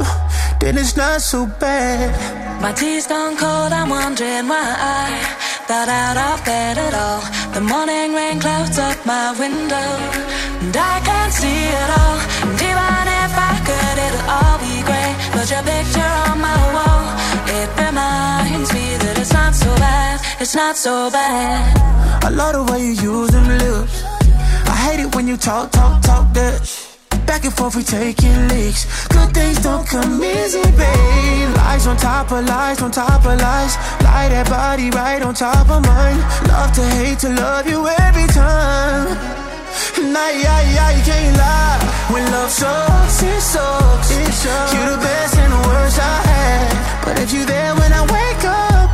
then 0.61 0.77
it's 0.77 0.95
not 0.95 1.19
so 1.21 1.45
bad. 1.45 2.15
My 2.61 2.71
tea's 2.71 3.05
gone 3.07 3.35
cold, 3.35 3.73
I'm 3.73 3.89
wondering 3.89 4.47
why 4.47 4.69
I 4.79 5.07
got 5.67 5.89
out 5.89 6.17
of 6.17 6.45
bed 6.45 6.77
at 6.77 6.93
all. 6.93 7.21
The 7.53 7.61
morning 7.61 8.13
rain 8.13 8.39
clouds 8.39 8.77
up 8.79 9.05
my 9.05 9.35
window, 9.37 9.89
and 10.63 10.75
I 10.75 11.01
can't 11.03 11.33
see 11.33 11.63
it 11.81 11.89
all. 11.99 12.19
And 12.41 13.08
all 14.39 14.57
be 14.63 14.73
grey. 14.87 15.11
But 15.33 15.47
your 15.51 15.63
picture 15.63 16.13
on 16.29 16.37
my 16.39 16.61
wall, 16.75 17.03
it 17.57 17.69
reminds 17.79 18.69
me 18.73 18.85
that 19.03 19.15
it's 19.19 19.33
not 19.33 19.53
so 19.53 19.69
bad, 19.75 20.15
it's 20.39 20.55
not 20.55 20.75
so 20.77 21.09
bad. 21.11 22.23
I 22.23 22.29
love 22.29 22.53
the 22.53 22.63
way 22.71 22.79
you 22.87 22.93
use 23.13 23.31
them 23.31 23.47
lips. 23.47 24.03
I 24.73 24.75
hate 24.85 24.99
it 24.99 25.15
when 25.15 25.27
you 25.27 25.37
talk, 25.37 25.71
talk, 25.71 26.01
talk 26.01 26.33
that. 26.33 26.61
Back 27.25 27.45
and 27.45 27.53
forth, 27.53 27.75
we 27.75 27.83
taking 27.83 28.47
leaks. 28.47 29.07
Good 29.07 29.33
things 29.33 29.59
don't 29.61 29.85
come 29.87 30.23
easy, 30.23 30.63
babe. 30.63 31.55
Lies 31.57 31.85
on 31.85 31.95
top 31.97 32.31
of 32.31 32.45
lies, 32.45 32.81
on 32.81 32.91
top 32.91 33.25
of 33.25 33.39
lies. 33.39 33.75
Lie 34.01 34.29
that 34.29 34.49
body 34.49 34.89
right 34.89 35.21
on 35.21 35.33
top 35.35 35.69
of 35.69 35.85
mine. 35.85 36.19
Love 36.47 36.71
to 36.73 36.83
hate 36.97 37.19
to 37.19 37.29
love 37.29 37.67
you 37.67 37.87
every 37.87 38.27
time. 38.27 39.48
Nah, 40.13 40.29
yeah, 40.29 40.61
yeah, 40.75 40.89
you 40.97 41.03
can't 41.03 41.37
lie. 41.37 41.79
When 42.11 42.23
love 42.31 42.49
sucks, 42.49 43.21
it 43.23 43.41
sucks. 43.41 44.09
It 44.11 44.33
sucks. 44.33 44.73
You 44.73 44.81
the 44.91 44.97
best 44.97 45.37
and 45.37 45.51
the 45.53 45.61
worst 45.67 45.99
I 45.99 46.17
had. 46.31 47.05
But 47.05 47.19
if 47.19 47.33
you're 47.33 47.45
there 47.45 47.75
when 47.75 47.91
I 47.93 48.03
wake 48.17 48.45
up, 48.45 48.89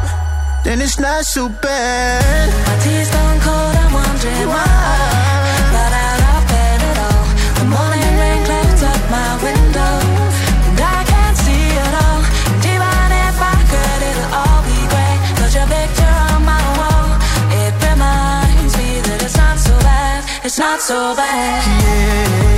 then 0.64 0.82
it's 0.82 1.00
not 1.00 1.26
so 1.26 1.50
bad. 1.50 2.48
My 2.68 2.76
tea's 2.84 3.10
gone 3.12 3.40
cold, 3.40 3.76
I'm 3.84 3.94
wondering 3.94 4.48
why 4.50 5.05
It's 20.46 20.60
not 20.60 20.80
so 20.80 21.16
bad. 21.16 22.46
Not 22.46 22.55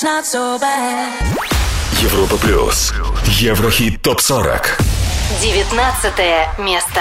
it's 0.00 0.02
not 0.02 0.26
so 0.26 0.58
bad. 0.58 1.20
It's 1.20 1.32
not 1.32 1.36
so 1.36 1.38
bad. 1.38 1.56
Европа 2.02 2.36
плюс. 2.36 2.92
Еврохит 3.40 4.02
топ 4.02 4.20
40. 4.20 4.76
19 5.40 6.58
место. 6.58 7.00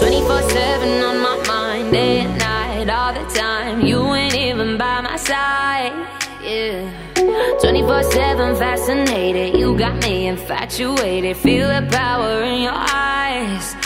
24-7 0.00 1.02
on 1.04 1.20
my 1.20 1.36
mind, 1.46 1.92
day 1.92 2.20
and 2.20 2.38
night, 2.38 2.88
all 2.88 3.12
the 3.12 3.24
time. 3.34 3.82
You 3.82 4.14
ain't 4.14 4.34
even 4.34 4.78
by 4.78 5.02
my 5.02 5.16
side, 5.16 5.92
yeah. 6.42 6.90
24-7 7.60 8.58
fascinated, 8.58 9.60
you 9.60 9.76
got 9.76 10.02
me 10.02 10.26
infatuated. 10.28 11.36
Feel 11.36 11.68
the 11.68 11.86
power 11.90 12.42
in 12.42 12.62
your 12.62 12.72
eyes, 12.74 13.12
eyes. 13.32 13.85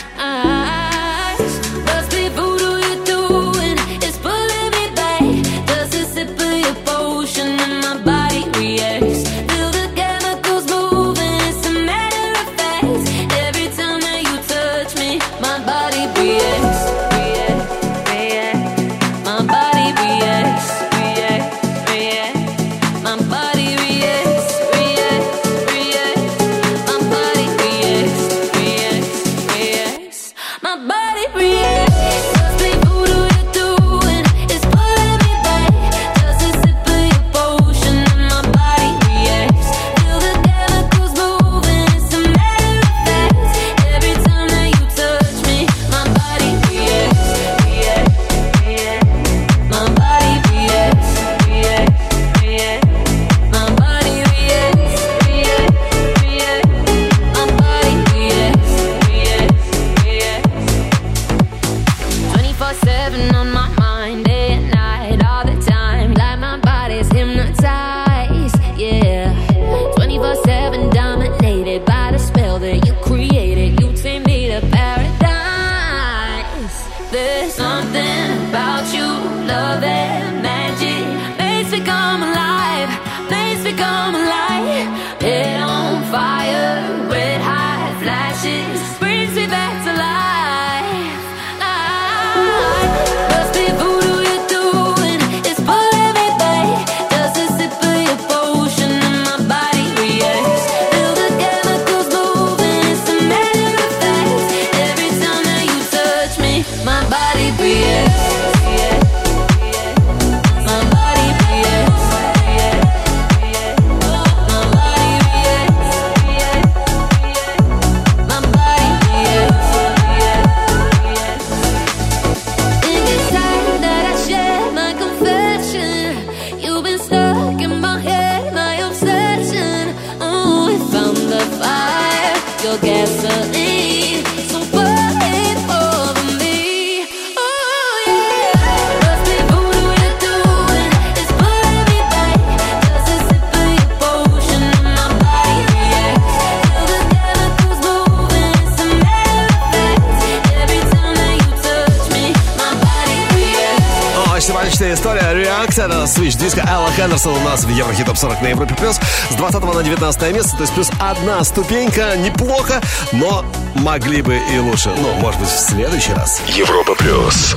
Хендерсон 157.01 157.33
у 157.35 157.39
нас 157.39 157.63
в 157.63 157.69
Еврохит 157.69 158.05
Топ 158.05 158.15
40 158.15 158.43
на 158.43 158.47
Европе 158.49 158.75
Плюс. 158.75 158.99
С 159.31 159.33
20 159.33 159.63
на 159.73 159.81
19 159.81 160.35
место, 160.35 160.55
то 160.55 160.61
есть 160.61 160.73
плюс 160.75 160.91
одна 160.99 161.43
ступенька. 161.43 162.15
Неплохо, 162.15 162.79
но 163.11 163.43
могли 163.73 164.21
бы 164.21 164.39
и 164.53 164.59
лучше. 164.59 164.91
Ну, 164.95 165.11
может 165.15 165.39
быть, 165.39 165.49
в 165.49 165.59
следующий 165.59 166.13
раз. 166.13 166.39
Европа 166.49 166.93
плюс. 166.93 167.55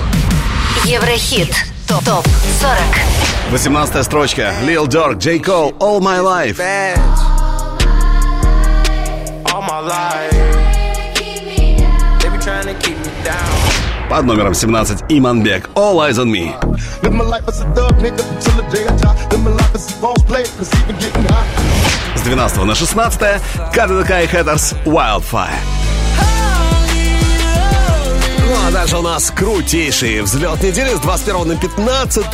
Еврохит. 0.86 1.54
Топ 1.86 2.02
ТОП 2.06 2.26
40. 2.58 2.78
18 3.50 4.06
строчка. 4.06 4.54
Lil 4.62 4.86
Durk, 4.86 5.18
J. 5.18 5.36
Cole, 5.36 5.76
All 5.78 6.00
My 6.00 6.20
Life. 6.20 6.58
all 9.52 9.60
my 9.60 9.80
life. 9.80 10.32
They 12.20 12.30
be 12.30 12.38
trying 12.38 12.64
to 12.64 12.74
keep 12.80 12.96
me 12.96 13.12
down. 13.22 14.08
Под 14.08 14.24
номером 14.24 14.54
17 14.54 15.04
Иманбек, 15.10 15.68
All 15.74 16.00
Eyes 16.00 16.18
on 16.18 16.30
Me. 16.30 16.54
С 22.14 22.20
12 22.22 22.64
на 22.64 22.74
16 22.74 23.20
КДК 23.72 24.10
и 24.22 24.26
Headers, 24.26 24.74
Wildfire. 24.84 25.50
Ну 28.46 28.54
а 28.68 28.70
дальше 28.70 28.98
у 28.98 29.02
нас 29.02 29.30
крутейший 29.30 30.20
взлет 30.20 30.62
недели 30.62 30.94
с 30.94 31.00
21 31.00 31.48
на 31.48 31.56
15 31.56 32.30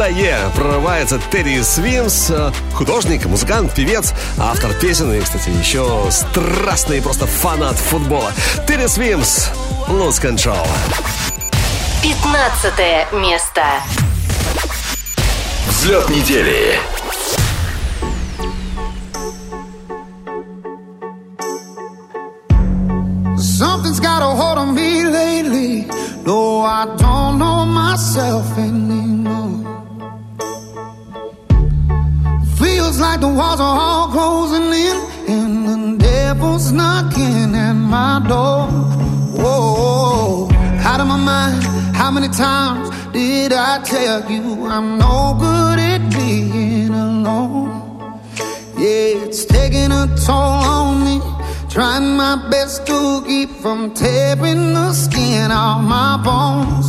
прорывается 0.55 1.21
Терри 1.31 1.62
Свимс, 1.62 2.31
художник, 2.75 3.25
музыкант, 3.27 3.73
певец, 3.75 4.12
автор 4.39 4.73
песен 4.75 5.12
и, 5.12 5.21
кстати, 5.21 5.51
еще 5.51 6.05
страстный 6.11 7.01
просто 7.01 7.27
фанат 7.27 7.77
футбола. 7.77 8.33
Терри 8.66 8.87
Свимс, 8.87 9.49
Lose 9.89 10.21
Control. 10.21 10.66
15 12.03 13.12
место. 13.12 13.62
Взлет 15.80 16.09
недели. 16.09 16.80
Something's 23.38 23.99
got 23.99 24.22
a 24.22 24.26
hold 24.26 24.57
on 24.57 24.74
me 24.74 25.05
lately. 25.05 25.88
No, 26.26 26.61
I 26.61 26.86
don't 26.97 27.38
know 27.38 27.66
myself 27.66 28.57
anymore. 28.57 29.63
Feels 32.57 32.99
like 32.99 33.20
the 33.22 33.28
walls 33.28 33.59
are 33.59 33.80
all 33.80 34.07
closing 34.09 34.74
in, 34.74 34.97
and 35.28 35.68
the 35.70 36.03
devil's 36.03 36.72
knocking 36.72 37.55
at 37.55 37.74
my 37.74 38.20
door. 38.28 38.68
Whoa, 39.41 40.49
out 40.84 40.99
of 40.99 41.07
my 41.07 41.18
mind. 41.18 41.63
How 41.95 42.11
many 42.11 42.28
times 42.30 42.89
did 43.13 43.53
I 43.53 43.82
tell 43.84 44.30
you 44.30 44.66
I'm 44.66 44.97
no 44.97 45.38
good 45.39 45.49
From 53.61 53.92
tearing 53.92 54.72
the 54.72 54.92
skin 54.92 55.50
off 55.50 55.82
my 55.82 56.16
bones. 56.24 56.80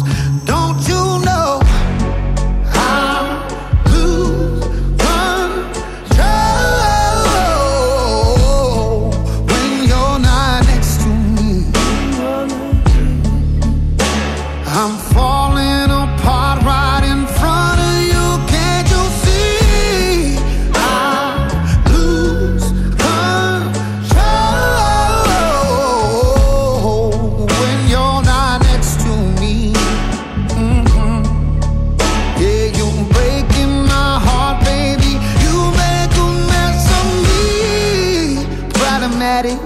body. 39.42 39.58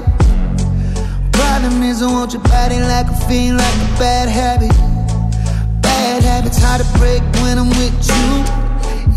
Problem 1.31 1.83
is, 1.83 2.01
I 2.01 2.11
want 2.11 2.33
your 2.33 2.41
body 2.43 2.79
like 2.79 3.07
a 3.07 3.15
fiend, 3.27 3.57
like 3.57 3.75
a 3.75 3.99
bad 3.99 4.29
habit. 4.29 4.71
Bad 5.81 6.23
habits 6.23 6.59
hard 6.61 6.81
to 6.81 6.87
break 6.97 7.21
when 7.41 7.57
I'm 7.57 7.69
with 7.69 7.97
you. 8.07 8.27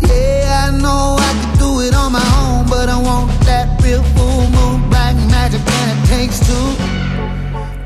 Yeah, 0.07 0.67
I 0.67 0.77
know 0.77 1.15
I 1.19 1.31
can 1.39 1.57
do 1.59 1.79
it 1.81 1.93
on 1.95 2.11
my 2.11 2.27
own, 2.43 2.67
but 2.67 2.89
I 2.89 2.97
want 2.99 3.31
that 3.45 3.67
real 3.83 4.03
full 4.15 4.43
moon, 4.55 4.89
black 4.89 5.15
magic, 5.31 5.61
and 5.79 5.87
it 5.95 6.01
takes 6.07 6.39
two. 6.47 6.67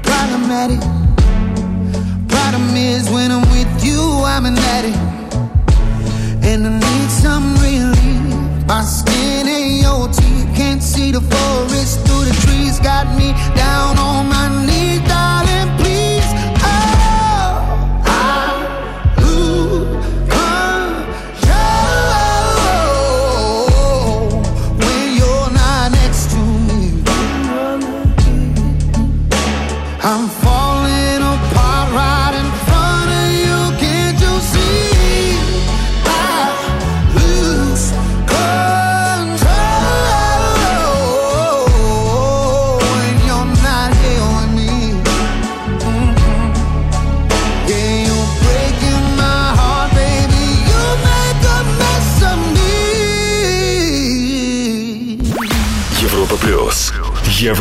Problematic. 0.09 0.81
Problem 2.27 2.75
is, 2.75 3.09
when 3.09 3.31
I'm 3.31 3.45
with 3.51 3.85
you, 3.85 4.01
I'm 4.25 4.45
an 4.45 4.57
addict, 4.75 4.97
and 6.43 6.65
I 6.67 6.71
need 6.79 7.09
some 7.09 7.55
relief. 7.57 8.67
My 8.67 8.81
skin 8.83 9.47
ain't 9.47 9.81
your 9.83 10.22
can't 10.63 10.81
see 10.81 11.11
the 11.11 11.19
forest 11.19 11.99
through 12.05 12.25
the 12.29 12.35
trees. 12.43 12.79
Got 12.79 13.07
me 13.17 13.29
down 13.53 13.97
on 13.97 14.29
my 14.29 14.47
knees, 14.65 15.01
darling. 15.09 15.42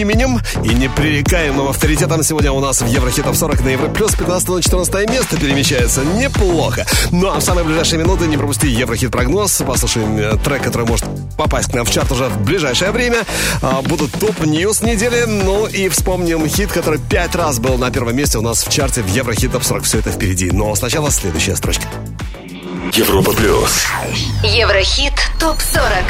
Именем 0.00 0.40
и 0.64 0.68
непререкаемым 0.68 1.68
авторитетом 1.68 2.22
сегодня 2.22 2.52
у 2.52 2.60
нас 2.60 2.80
в 2.80 2.86
Еврохит 2.86 3.24
Топ 3.24 3.36
40 3.36 3.64
на 3.64 3.68
Европе 3.68 3.88
Плюс 3.88 4.14
15 4.14 4.48
на 4.48 4.62
14 4.62 5.10
место 5.10 5.36
перемещается. 5.38 6.02
Неплохо. 6.02 6.86
Ну 7.10 7.28
а 7.28 7.38
в 7.38 7.42
самые 7.42 7.64
ближайшие 7.64 7.98
минуты 7.98 8.26
не 8.26 8.36
пропусти 8.36 8.68
Еврохит 8.68 9.10
прогноз. 9.10 9.62
Послушаем 9.66 10.16
э, 10.16 10.36
трек, 10.42 10.62
который 10.62 10.86
может 10.86 11.04
попасть 11.36 11.70
к 11.70 11.74
нам 11.74 11.84
в 11.84 11.90
чарт 11.90 12.10
уже 12.12 12.26
в 12.26 12.40
ближайшее 12.42 12.92
время. 12.92 13.24
А, 13.62 13.82
Будут 13.82 14.12
top 14.12 14.42
news 14.42 14.82
недели. 14.82 15.24
Ну 15.26 15.66
и 15.66 15.88
вспомним 15.88 16.48
хит, 16.48 16.72
который 16.72 16.98
пять 16.98 17.34
раз 17.34 17.58
был 17.58 17.76
на 17.76 17.90
первом 17.90 18.16
месте 18.16 18.38
у 18.38 18.42
нас 18.42 18.64
в 18.64 18.70
чарте 18.70 19.02
в 19.02 19.08
Еврохит 19.08 19.52
Топ 19.52 19.64
40. 19.64 19.84
Все 19.84 19.98
это 19.98 20.10
впереди. 20.10 20.50
Но 20.50 20.74
сначала 20.74 21.10
следующая 21.10 21.56
строчка. 21.56 21.84
Европа 23.00 23.32
плюс. 23.32 23.86
Еврохит 24.42 25.14
ТОП-40. 25.38 26.04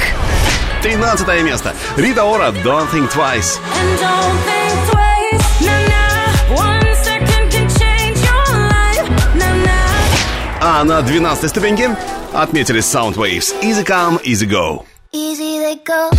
13 0.82 1.42
место. 1.44 1.72
Рита 1.96 2.24
Ора, 2.24 2.50
Don't 2.64 2.90
Think 2.90 3.08
Twice. 3.12 3.60
And 3.78 4.00
don't 4.00 4.38
think 4.44 4.74
twice. 4.90 5.60
Nah, 5.60 5.86
nah. 5.86 6.56
One 6.56 6.94
second 7.04 7.48
can 7.52 7.68
change 7.78 8.18
your 8.26 8.44
life. 8.68 9.08
Nah, 9.36 9.54
nah. 9.64 10.60
А 10.60 10.82
на 10.82 11.00
12 11.02 11.48
ступеньке 11.48 11.96
отметились 12.32 12.92
Soundwaves. 12.92 13.54
Easy 13.62 13.84
Come, 13.84 14.18
Easy 14.24 14.46
Go. 14.46 14.84
Easy 15.12 15.60
they 15.60 15.76
go. 15.84 16.10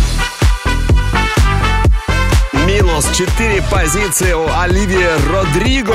Минус 2.72 3.06
4 3.12 3.62
позиции 3.70 4.32
у 4.32 4.48
Оливии 4.50 5.06
Родриго. 5.30 5.94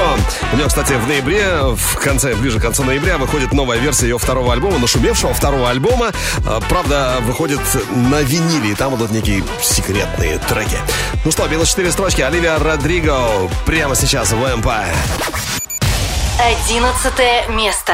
У 0.53 0.57
нее, 0.57 0.67
кстати, 0.67 0.93
в 0.93 1.07
ноябре, 1.07 1.73
в 1.73 1.95
конце, 1.95 2.35
ближе 2.35 2.59
к 2.59 2.61
концу 2.61 2.83
ноября, 2.83 3.17
выходит 3.17 3.51
новая 3.51 3.79
версия 3.79 4.09
ее 4.09 4.19
второго 4.19 4.53
альбома, 4.53 4.77
нашумевшего 4.77 5.33
второго 5.33 5.71
альбома. 5.71 6.11
А, 6.45 6.59
Правда, 6.69 7.17
выходит 7.21 7.59
на 7.95 8.21
виниле, 8.21 8.73
и 8.73 8.75
там 8.75 8.91
будут 8.91 9.09
некие 9.09 9.43
секретные 9.59 10.37
треки. 10.37 10.77
Ну 11.25 11.31
что, 11.31 11.47
минус 11.47 11.69
4 11.69 11.91
строчки. 11.91 12.21
Оливия 12.21 12.59
Родриго 12.59 13.49
прямо 13.65 13.95
сейчас 13.95 14.31
в 14.31 14.43
Empire. 14.43 14.95
Одиннадцатое 16.39 17.47
место. 17.47 17.93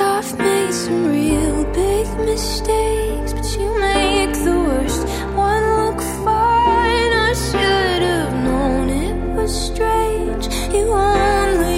I've 0.00 0.38
made 0.38 0.72
some 0.72 1.06
real 1.06 1.64
big 1.72 2.06
mistakes, 2.18 3.32
but 3.32 3.46
you 3.58 3.68
make 3.80 4.32
the 4.44 4.56
worst 4.66 5.02
one 5.34 5.64
look 5.80 6.00
fine. 6.24 7.12
I 7.28 7.32
should 7.46 8.02
have 8.12 8.34
known 8.44 8.88
it 8.90 9.16
was 9.36 9.52
strange. 9.70 10.46
You 10.74 10.86
only 10.92 11.77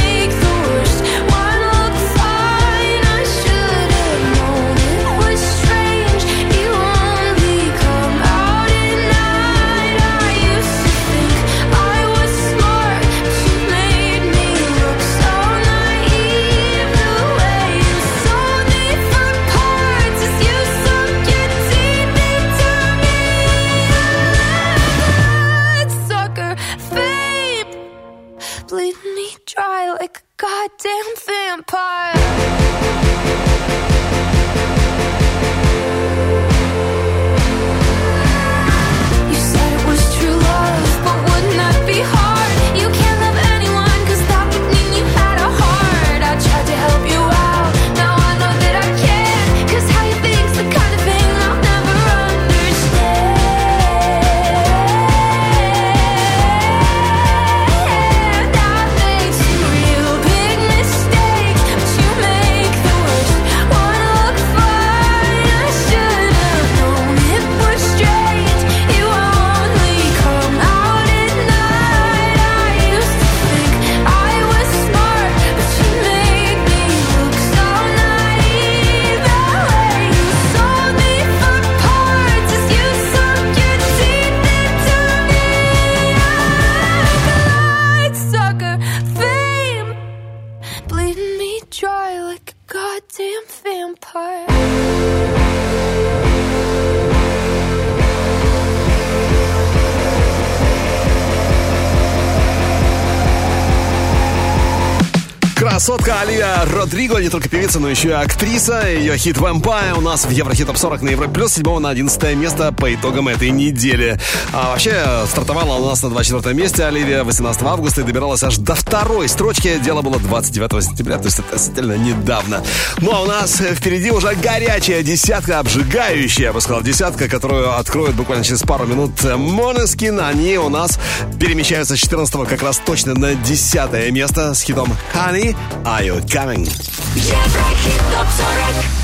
только 107.31 107.47
певица, 107.47 107.79
но 107.79 107.89
еще 107.89 108.09
и 108.09 108.11
актриса. 108.11 108.87
Ее 108.89 109.17
хит 109.17 109.37
Vampire 109.37 109.97
у 109.97 110.01
нас 110.01 110.25
в 110.25 110.29
Еврохит 110.31 110.67
Топ 110.67 110.77
40 110.77 111.01
на 111.01 111.09
Европе 111.11 111.33
Плюс 111.33 111.53
7 111.53 111.79
на 111.79 111.89
11 111.89 112.35
место 112.35 112.73
по 112.73 112.93
итогам 112.93 113.29
этой 113.29 113.51
недели. 113.51 114.19
А 114.51 114.71
вообще, 114.71 115.01
стартовала 115.29 115.77
у 115.77 115.85
нас 115.85 116.03
на 116.03 116.09
24 116.09 116.53
месте 116.53 116.83
Оливия 116.83 117.23
18 117.23 117.63
августа 117.63 118.01
и 118.01 118.03
добиралась 118.03 118.43
аж 118.43 118.57
до 118.57 118.75
второй 118.75 119.29
строчки. 119.29 119.79
Дело 119.81 120.01
было 120.01 120.19
29 120.19 120.83
сентября, 120.83 121.19
то 121.19 121.25
есть 121.25 121.39
относительно 121.39 121.93
недавно. 121.93 122.63
Ну 122.99 123.13
а 123.13 123.21
у 123.21 123.25
нас 123.25 123.61
впереди 123.75 124.11
уже 124.11 124.35
горячая 124.35 125.01
десятка, 125.01 125.59
обжигающая, 125.59 126.47
я 126.47 126.53
бы 126.53 126.59
сказал, 126.59 126.81
десятка, 126.81 127.29
которую 127.29 127.77
откроют 127.77 128.15
буквально 128.15 128.43
через 128.43 128.61
пару 128.61 128.85
минут 128.85 129.23
Монескин. 129.23 130.19
Они 130.19 130.57
у 130.57 130.67
нас 130.67 130.99
перемещаются 131.39 131.95
с 131.95 131.99
14 131.99 132.47
как 132.47 132.61
раз 132.61 132.81
точно 132.85 133.13
на 133.13 133.35
10 133.35 134.11
место 134.11 134.53
с 134.53 134.61
хитом 134.61 134.93
Honey, 135.13 135.55
Are 135.85 136.05
You 136.05 136.21
Coming? 136.25 137.00
Еврохит 137.15 138.01
топ 138.13 138.27
40 138.29 139.01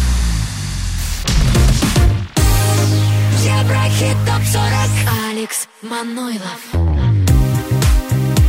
Еврохит 3.44 4.18
топ 4.26 4.44
40 4.46 4.72
Алекс 5.30 5.68
Манойлов. 5.82 6.62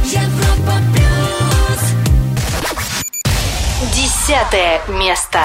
Европа 0.04 0.74
плюс. 0.94 1.82
Десятое 3.94 4.80
место. 4.88 5.40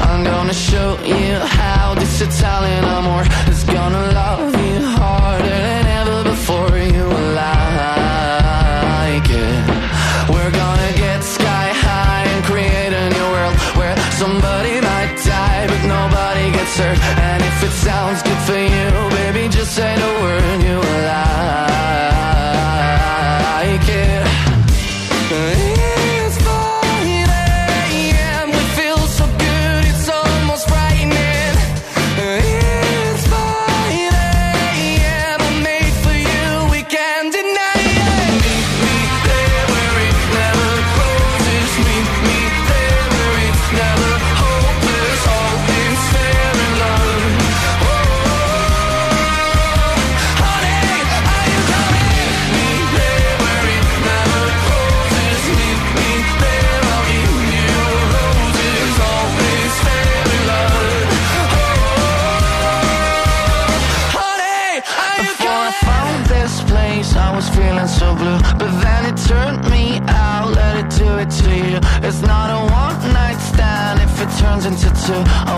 I'm 0.00 0.24
gonna 0.24 0.54
show 0.54 0.98
you 1.04 1.34
how 1.60 1.94
this 1.94 2.20
Italian 2.20 2.84
amor 2.84 3.24
is 3.50 3.64
gonna 3.64 4.12
love 4.12 4.54
you 4.66 4.80
harder 4.98 5.58
than 5.66 5.86
ever 6.00 6.24
before. 6.30 6.76
You 6.78 7.06
like 7.42 9.28
it. 9.30 9.64
We're 10.32 10.52
gonna 10.62 10.92
get 10.96 11.22
sky 11.22 11.68
high 11.86 12.24
and 12.32 12.44
create 12.44 12.92
a 12.92 13.10
new 13.16 13.28
world 13.34 13.54
Where 13.78 13.96
somebody 14.22 14.80
might 14.80 15.14
die, 15.24 15.66
but 15.70 15.82
nobody 15.86 16.50
gets 16.56 16.76
hurt. 16.78 16.98
And 17.28 17.42
if 17.42 17.62
it 17.68 17.74
sounds 17.86 18.22
good 18.22 18.40
for 18.48 18.58
you, 18.74 18.87
to 75.08 75.57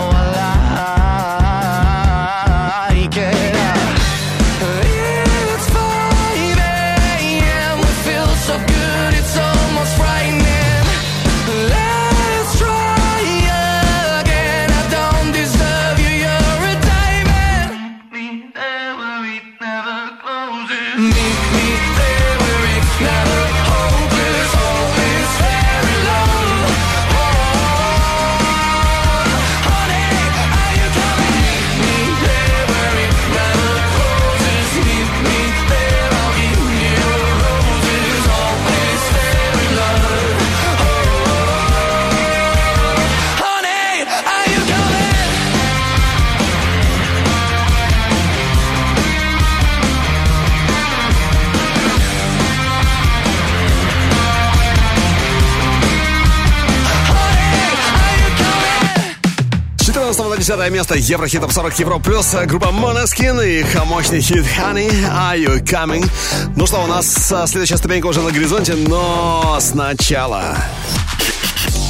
место 60.71 60.95
Еврохит 60.95 61.41
Топ 61.41 61.51
40 61.51 61.79
Евро 61.79 61.97
Плюс 61.99 62.33
Группа 62.45 62.67
Måneskin 62.67 63.45
и 63.45 63.59
их 63.59 63.85
мощный 63.85 64.21
хит 64.21 64.45
Honey, 64.57 64.91
Are 65.09 65.37
You 65.37 65.61
Coming? 65.63 66.09
Ну 66.55 66.65
что, 66.65 66.83
у 66.83 66.87
нас 66.87 67.31
а, 67.31 67.45
следующая 67.47 67.77
ступенька 67.77 68.07
уже 68.07 68.21
на 68.21 68.31
горизонте, 68.31 68.73
но 68.75 69.57
сначала... 69.59 70.57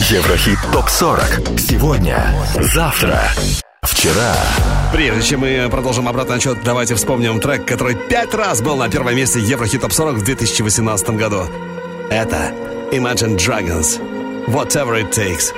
Еврохит 0.09 0.59
ТОП-40. 0.73 1.59
Сегодня, 1.59 2.33
завтра, 2.73 3.31
вчера. 3.83 4.35
Прежде 4.91 5.21
чем 5.21 5.41
мы 5.41 5.69
продолжим 5.71 6.07
обратный 6.07 6.35
отчет, 6.35 6.57
давайте 6.63 6.95
вспомним 6.95 7.39
трек, 7.39 7.65
который 7.65 7.95
пять 7.95 8.33
раз 8.33 8.61
был 8.61 8.75
на 8.75 8.89
первом 8.89 9.15
месте 9.15 9.39
Еврохит 9.39 9.81
Топ 9.81 9.93
40 9.93 10.15
в 10.15 10.23
2018 10.23 11.11
году. 11.11 11.43
Это 12.09 12.51
Imagine 12.91 13.37
Dragons. 13.37 13.99
Whatever 14.47 15.01
it 15.01 15.11
takes. 15.11 15.53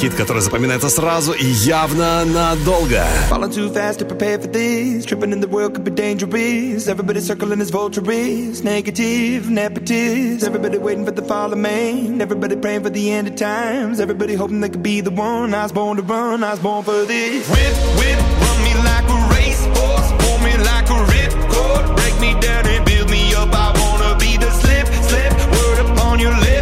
Хит, 0.00 0.14
который 0.14 0.40
запоминается 0.40 0.88
сразу 0.90 1.32
и 1.32 1.44
явно 1.44 2.24
надолго. 2.24 3.04
Falling 3.28 3.50
too 3.50 3.68
fast 3.72 3.98
to 3.98 4.04
prepare 4.06 4.38
for 4.38 4.46
this. 4.46 5.04
Tripping 5.04 5.32
in 5.32 5.40
the 5.40 5.48
world 5.48 5.74
could 5.74 5.82
be 5.82 5.90
dangerous. 5.90 6.86
Everybody 6.86 7.20
circling 7.20 7.60
as 7.60 7.70
vultures. 7.70 8.62
Negative, 8.62 9.46
nepotist. 9.46 10.44
Everybody 10.44 10.78
waiting 10.78 11.04
for 11.04 11.10
the 11.10 11.22
fall 11.22 11.52
of 11.52 11.58
man. 11.58 12.20
Everybody 12.20 12.54
praying 12.54 12.84
for 12.84 12.90
the 12.90 13.10
end 13.10 13.26
of 13.26 13.34
times. 13.34 13.98
Everybody 13.98 14.34
hoping 14.34 14.60
they 14.60 14.68
could 14.68 14.84
be 14.84 15.00
the 15.00 15.10
one. 15.10 15.52
I 15.52 15.64
was 15.64 15.72
born 15.72 15.96
to 15.96 16.02
run. 16.04 16.44
I 16.44 16.52
was 16.52 16.60
born 16.60 16.84
for 16.84 17.04
this. 17.04 17.48
Whip, 17.50 17.74
whip, 17.98 18.18
run 18.42 18.62
me 18.62 18.74
like 18.86 19.08
a 19.10 19.18
racehorse. 19.34 20.12
Pull 20.22 20.38
me 20.46 20.56
like 20.58 20.88
a 20.90 20.98
ripcord. 21.10 21.96
Break 21.96 22.20
me 22.20 22.40
down 22.40 22.64
and 22.68 22.84
build 22.86 23.10
me 23.10 23.34
up. 23.34 23.48
I 23.52 23.74
wanna 23.76 24.16
be 24.16 24.36
the 24.36 24.50
slip, 24.62 24.86
slip. 25.10 25.32
Word 25.50 25.78
upon 25.90 26.20
your 26.20 26.36
lip, 26.38 26.57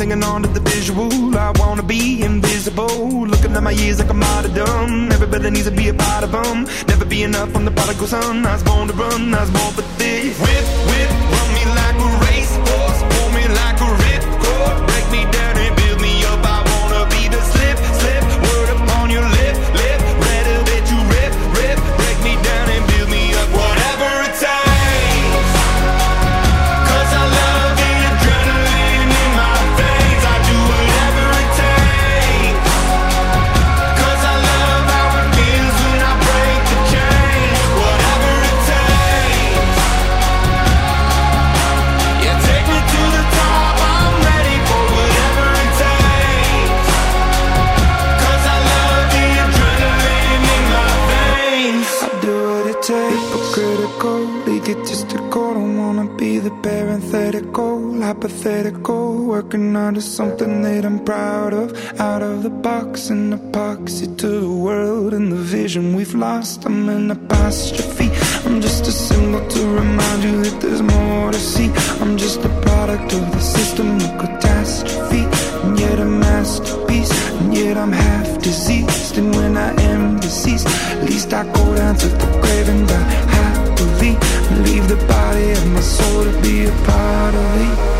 hanging 0.00 0.24
on 0.24 0.42
to 0.42 0.48
the 0.48 0.60
visual. 0.60 1.12
I 1.36 1.52
wanna 1.58 1.82
be 1.82 2.22
invisible. 2.22 3.26
Looking 3.26 3.52
at 3.54 3.62
my 3.62 3.70
years 3.70 3.98
like 3.98 4.08
I'm 4.08 4.22
out 4.22 4.46
of 4.46 4.54
dumb. 4.54 5.12
Everybody 5.12 5.50
needs 5.50 5.66
to 5.66 5.70
be 5.70 5.88
a 5.88 5.94
part 5.94 6.24
of 6.24 6.32
them. 6.32 6.64
Never 6.88 7.04
be 7.04 7.22
enough 7.22 7.50
from 7.52 7.66
the 7.66 7.70
prodigal 7.70 8.06
son. 8.06 8.46
I 8.46 8.54
was 8.54 8.62
born 8.62 8.88
to 8.88 8.94
run, 8.94 9.34
I 9.34 9.40
was 9.42 9.50
born 9.50 9.72
for 9.74 9.82
this. 9.98 10.38
Whip, 10.40 10.66
whip, 10.88 11.19
hypothetical. 58.40 59.26
Working 59.26 59.76
onto 59.76 60.00
something 60.00 60.62
that 60.62 60.84
I'm 60.84 61.04
proud 61.04 61.52
of. 61.52 62.00
Out 62.00 62.22
of 62.22 62.42
the 62.42 62.50
box, 62.50 63.10
an 63.10 63.32
epoxy 63.32 64.16
to 64.18 64.28
the 64.40 64.50
world 64.50 65.12
and 65.12 65.30
the 65.32 65.36
vision 65.36 65.94
we've 65.94 66.14
lost. 66.14 66.64
I'm 66.64 66.88
an 66.88 67.10
apostrophe. 67.10 68.10
I'm 68.46 68.60
just 68.60 68.86
a 68.86 68.92
symbol 68.92 69.46
to 69.46 69.60
remind 69.66 70.24
you 70.24 70.42
that 70.44 70.60
there's 70.60 70.82
more 70.82 71.32
to 71.32 71.38
see. 71.38 71.70
I'm 72.00 72.16
just 72.16 72.40
a 72.44 72.48
product 72.62 73.12
of 73.12 73.30
the 73.32 73.40
system 73.40 73.96
of 73.96 74.18
catastrophe. 74.18 75.24
And 75.64 75.78
yet 75.78 75.98
a 75.98 76.06
masterpiece, 76.06 77.12
and 77.40 77.54
yet 77.54 77.76
I'm 77.76 77.92
half 77.92 78.42
diseased. 78.42 79.18
And 79.18 79.34
when 79.34 79.56
I 79.56 79.70
am 79.82 80.18
deceased, 80.18 80.66
at 80.66 81.04
least 81.04 81.32
I 81.32 81.44
go 81.44 81.74
down 81.74 81.96
to 81.96 82.08
the 82.08 82.26
grave 82.40 82.68
and 82.68 82.88
die 82.88 83.10
happily. 83.36 84.16
And 84.50 84.66
leave 84.66 84.88
the 84.88 85.00
body 85.06 85.50
of 85.52 85.66
my 85.72 85.80
soul 85.80 86.24
to 86.24 86.42
be 86.42 86.64
a 86.64 86.72
part 86.86 87.34
of 87.34 87.58
me. 87.58 87.99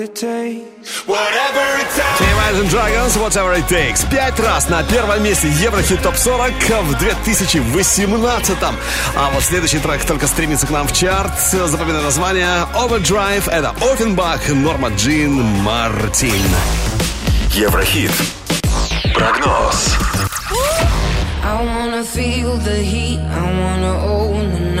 It 0.00 0.14
takes. 0.14 1.06
Whatever 1.06 1.60
it 1.76 1.88
takes. 1.94 2.20
Imagine 2.32 2.68
Dragons, 2.68 3.18
Whatever 3.18 3.52
It 3.54 3.68
Takes. 3.68 4.10
Пять 4.10 4.40
раз 4.40 4.70
на 4.70 4.82
первом 4.82 5.22
месте 5.22 5.48
Еврохит 5.48 6.00
Топ 6.00 6.16
40 6.16 6.54
в 6.84 6.98
2018 6.98 8.56
А 9.14 9.30
вот 9.34 9.42
следующий 9.42 9.78
трек 9.78 10.02
только 10.06 10.26
стремится 10.26 10.66
к 10.66 10.70
нам 10.70 10.88
в 10.88 10.94
чарт. 10.94 11.38
Запоминай 11.38 12.02
название 12.02 12.66
Overdrive. 12.74 13.50
Это 13.50 13.74
Оффенбах, 13.92 14.48
Норма 14.48 14.88
Джин, 14.88 15.34
Мартин. 15.34 16.32
Еврохит. 17.52 18.12
Прогноз. 19.12 19.98
I 21.42 21.62
wanna 21.62 22.04
feel 22.04 22.56
the 22.56 22.76
heat, 22.76 23.18
I 23.18 23.42
wanna 23.60 23.94
own 24.06 24.59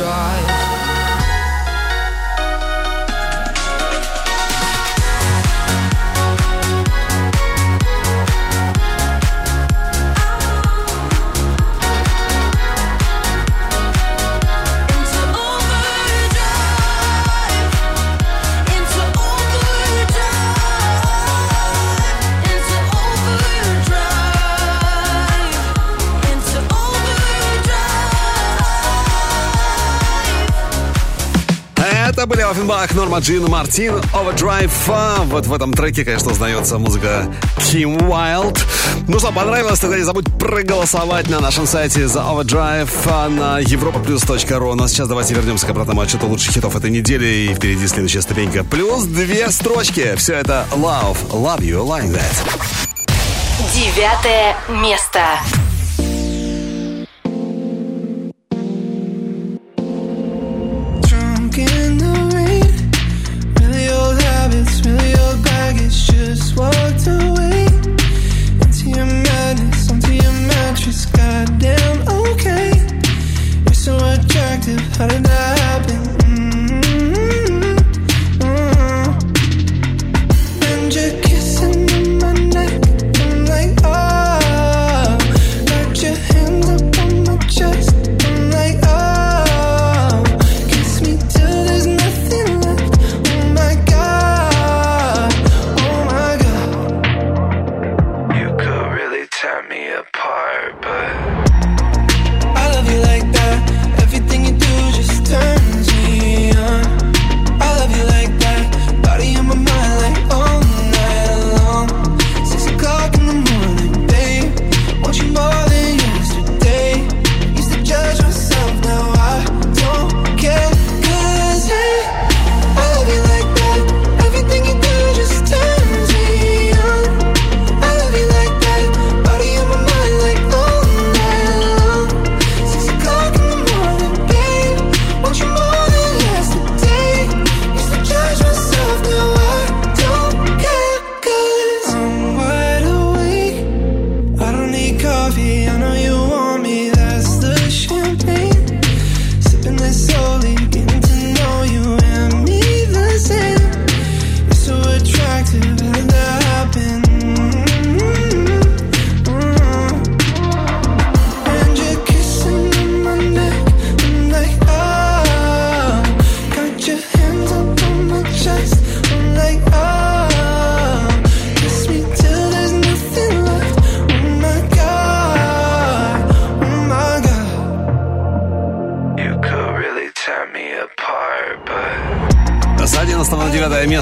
try. 0.00 0.29
Норма 33.10 33.24
Джин, 33.24 33.44
Мартин, 33.46 33.94
Overdrive. 34.14 34.70
А 34.86 35.24
вот 35.24 35.44
в 35.44 35.52
этом 35.52 35.72
треке, 35.72 36.04
конечно, 36.04 36.30
узнается 36.30 36.78
музыка 36.78 37.26
Ким 37.58 38.08
Уайлд. 38.08 38.64
Ну 39.08 39.18
что, 39.18 39.32
понравилось? 39.32 39.80
Тогда 39.80 39.96
не 39.96 40.04
забудь 40.04 40.26
проголосовать 40.38 41.28
на 41.28 41.40
нашем 41.40 41.66
сайте 41.66 42.06
за 42.06 42.20
Overdrive 42.20 42.88
а, 43.06 43.28
на 43.28 43.60
europaplus.ru. 43.62 44.74
Ну 44.74 44.84
а 44.84 44.88
сейчас 44.88 45.08
давайте 45.08 45.34
вернемся 45.34 45.66
к 45.66 45.70
обратному 45.70 46.02
отчету 46.02 46.28
лучших 46.28 46.54
хитов 46.54 46.76
этой 46.76 46.90
недели. 46.90 47.26
И 47.50 47.54
впереди 47.54 47.88
следующая 47.88 48.22
ступенька. 48.22 48.62
Плюс 48.62 49.02
две 49.02 49.50
строчки. 49.50 50.14
Все 50.14 50.34
это 50.34 50.64
Love, 50.70 51.18
Love 51.32 51.62
You 51.62 51.84
Like 51.84 52.12
That. 52.12 52.44
Девятое 53.74 54.54
место. 54.68 55.20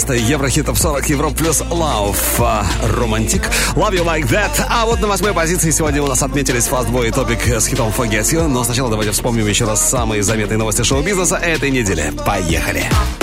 Место 0.09 0.15
Еврохит 0.15 0.67
Топ 0.67 0.79
40 0.79 1.09
Европ 1.11 1.37
плюс 1.37 1.61
Love 1.61 2.17
а, 2.39 2.67
Романтик. 2.83 3.43
Love 3.75 3.93
You 3.93 4.05
Like 4.05 4.29
That. 4.29 4.51
А 4.69 4.87
вот 4.87 5.01
на 5.01 5.09
восьмой 5.09 5.33
позиции 5.33 5.71
сегодня 5.71 6.03
у 6.03 6.07
нас 6.07 6.23
отметились 6.23 6.69
Fastboy 6.69 7.09
и 7.09 7.11
Topic 7.11 7.47
с 7.47 7.67
хитом 7.67 7.93
Forget 7.97 8.23
You 8.23 8.47
Но 8.49 8.65
сначала 8.65 8.91
давайте 8.91 9.13
вспомним 9.13 9.47
еще 9.47 9.65
раз 9.65 9.89
самые 9.89 10.23
заметные 10.23 10.59
новости 10.59 10.83
шоу-бизнеса 10.83 11.37
этой 11.37 11.71
недели. 11.71 12.13
Поехали! 12.25 12.85
Top 12.85 12.99
News 12.99 13.18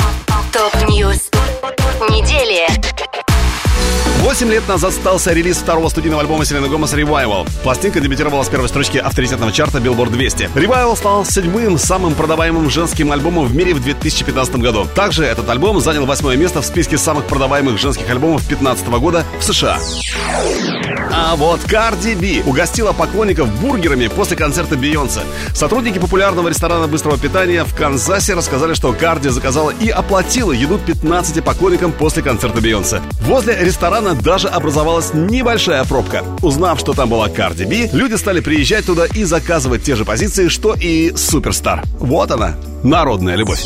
8 4.36 4.52
лет 4.52 4.68
назад 4.68 4.92
стался 4.92 5.32
релиз 5.32 5.56
второго 5.60 5.88
студийного 5.88 6.22
альбома 6.22 6.44
Селены 6.44 6.68
Гомес 6.68 6.94
«Revival». 6.94 7.48
Пластинка 7.64 8.02
дебютировала 8.02 8.44
с 8.44 8.50
первой 8.50 8.68
строчки 8.68 8.98
авторитетного 8.98 9.54
чарта 9.54 9.78
Billboard 9.78 10.10
200. 10.10 10.50
«Revival» 10.56 10.98
стал 10.98 11.24
седьмым 11.24 11.78
самым 11.78 12.16
продаваемым 12.16 12.70
женским 12.70 13.14
альбомом 13.14 13.46
в 13.46 13.56
мире 13.56 13.74
в 13.74 13.82
2015 13.82 14.58
году. 14.58 14.88
Также 14.94 15.24
этот 15.24 15.48
альбом 15.50 15.80
занял 15.80 16.06
восьмое 16.06 16.36
место 16.36 16.62
в 16.62 16.66
списке 16.66 16.98
самых 16.98 17.28
продаваемых 17.28 17.80
женских 17.80 18.10
альбомов 18.10 18.46
2015 18.46 18.88
года 19.00 19.24
в 19.40 19.44
США. 19.46 19.80
А 21.18 21.38
вот 21.38 21.62
Cardi 21.62 22.14
B 22.20 22.44
угостила 22.46 22.92
поклонников 22.92 23.50
бургерами 23.62 24.08
после 24.08 24.36
концерта 24.36 24.76
Бейонсе. 24.76 25.22
Сотрудники 25.54 25.98
популярного 25.98 26.50
ресторана 26.50 26.90
быстрого 26.90 27.18
питания 27.18 27.64
в 27.64 27.74
Канзасе 27.74 28.34
рассказали, 28.34 28.74
что 28.74 28.92
Карди 28.92 29.30
заказала 29.30 29.70
и 29.70 29.88
оплатила 29.88 30.52
еду 30.52 30.78
15 30.78 31.42
поклонникам 31.42 31.94
после 31.94 32.22
концерта 32.22 32.60
Бейонсе. 32.60 33.02
Возле 33.22 33.56
ресторана 33.64 34.14
даже 34.14 34.50
образовалась 34.50 35.14
небольшая 35.14 35.86
пробка. 35.86 36.22
Узнав, 36.42 36.82
что 36.82 36.92
там 36.92 37.08
была 37.08 37.30
Карди 37.30 37.64
Би, 37.64 37.90
люди 37.94 38.16
стали 38.16 38.42
приезжать 38.42 38.86
туда 38.86 39.06
и 39.06 39.24
заказывать 39.24 39.84
те 39.84 39.96
же 39.96 40.04
позиции, 40.04 40.50
что 40.50 40.76
и 40.78 41.16
Суперстар. 41.16 41.82
Вот 41.98 42.30
она, 42.30 42.58
народная 42.84 43.38
любовь. 43.38 43.64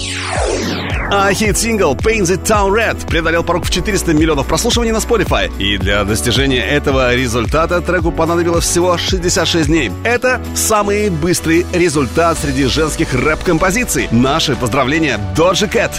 А 1.11 1.34
хит-сингл 1.34 1.95
Paint 1.95 2.26
the 2.26 2.38
Town 2.44 2.69
Red 2.72 3.07
преодолел 3.07 3.44
порог 3.44 3.65
в 3.65 3.72
400 3.72 4.14
миллионов 4.14 4.45
прослушиваний 4.45 4.91
на 4.91 4.98
Spotify. 4.98 5.52
И 5.57 5.77
для 5.77 6.03
достижения 6.03 6.64
этого 6.64 7.15
результата 7.15 7.81
треку 7.81 8.11
понадобилось 8.11 8.65
всего 8.65 8.95
66 8.95 9.68
дней. 9.68 9.91
Это 10.03 10.40
самый 10.53 11.10
быстрый 11.10 11.65
результат 11.73 12.38
среди 12.38 12.65
женских 12.65 13.14
рэп-композиций. 13.14 14.07
Наши 14.11 14.56
поздравления 14.56 15.19
Doja 15.36 15.68
Cat. 15.68 15.91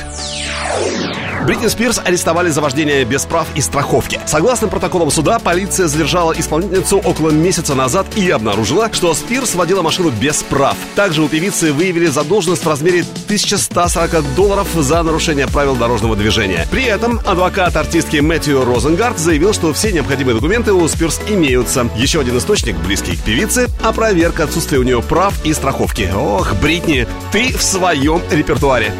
Бритни 1.44 1.68
Спирс 1.68 2.00
арестовали 2.04 2.50
за 2.50 2.60
вождение 2.60 3.04
без 3.04 3.24
прав 3.24 3.46
и 3.54 3.60
страховки. 3.60 4.20
Согласно 4.26 4.68
протоколам 4.68 5.10
суда, 5.10 5.38
полиция 5.38 5.88
задержала 5.88 6.32
исполнительницу 6.32 6.98
около 6.98 7.30
месяца 7.30 7.74
назад 7.74 8.06
и 8.16 8.28
обнаружила, 8.30 8.90
что 8.92 9.14
Спирс 9.14 9.54
водила 9.54 9.82
машину 9.82 10.10
без 10.10 10.42
прав. 10.42 10.76
Также 10.94 11.22
у 11.22 11.28
певицы 11.28 11.72
выявили 11.72 12.06
задолженность 12.06 12.64
в 12.64 12.68
размере 12.68 13.04
1140 13.24 14.34
долларов 14.34 14.68
за 14.74 15.02
нарушение 15.02 15.46
правил 15.46 15.76
дорожного 15.76 16.14
движения. 16.14 16.66
При 16.70 16.84
этом 16.84 17.20
адвокат 17.26 17.76
артистки 17.76 18.18
Мэтью 18.18 18.64
Розенгард 18.64 19.18
заявил, 19.18 19.54
что 19.54 19.72
все 19.72 19.92
необходимые 19.92 20.34
документы 20.34 20.72
у 20.72 20.86
Спирс 20.88 21.20
имеются. 21.28 21.88
Еще 21.96 22.20
один 22.20 22.36
источник, 22.36 22.76
близкий 22.76 23.16
к 23.16 23.22
певице, 23.22 23.68
опроверг 23.82 24.40
отсутствие 24.40 24.80
у 24.80 24.84
нее 24.84 25.02
прав 25.02 25.34
и 25.44 25.52
страховки. 25.54 26.12
Ох, 26.14 26.54
Бритни, 26.54 27.06
ты 27.32 27.56
в 27.56 27.62
своем 27.62 28.20
репертуаре. 28.30 28.92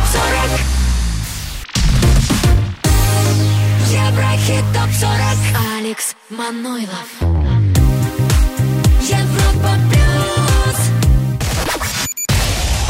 Еврохит 0.00 0.24
ТОП-40 0.32 0.50
Еврохит 3.90 4.64
ТОП-40 4.74 5.78
Алекс 5.78 6.16
Манойлов 6.30 7.08
Европа 9.00 9.72
Плюс 9.90 10.20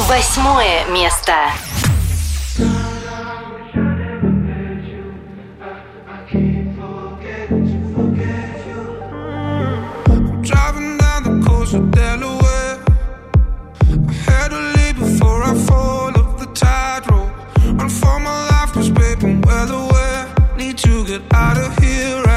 Восьмое 0.09 0.85
место. 0.87 1.35
Driving 10.43 10.99
down 10.99 11.23
the 11.23 11.47
coast 11.47 11.75
of 11.75 11.91
Delaware. 11.93 12.50
Run 17.81 17.89
for 17.89 18.21
my 18.21 18.47
life, 18.51 18.75
babe, 18.95 19.25
I'm 19.25 19.41
well 19.41 19.89
aware. 19.89 20.35
Need 20.55 20.77
to 20.85 21.03
get 21.07 21.23
out 21.33 21.57
of 21.57 21.79
here 21.79 22.30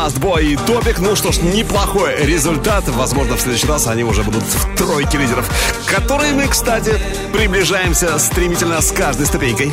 Fastboy 0.00 0.42
и 0.42 0.56
Топик. 0.56 0.98
Ну 0.98 1.14
что 1.14 1.30
ж, 1.30 1.42
неплохой 1.42 2.24
результат. 2.24 2.88
Возможно, 2.88 3.36
в 3.36 3.40
следующий 3.40 3.66
раз 3.66 3.86
они 3.86 4.02
уже 4.02 4.22
будут 4.22 4.42
в 4.42 4.74
тройке 4.74 5.18
лидеров 5.18 5.46
К 5.84 5.90
которой 5.90 6.32
мы, 6.32 6.48
кстати, 6.48 6.98
приближаемся 7.34 8.18
стремительно 8.18 8.80
с 8.80 8.92
каждой 8.92 9.26
ступенькой. 9.26 9.70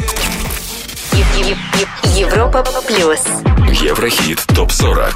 Европа 2.17 2.65
плюс. 2.85 3.21
Еврохит 3.81 4.43
ТОП-40. 4.47 5.13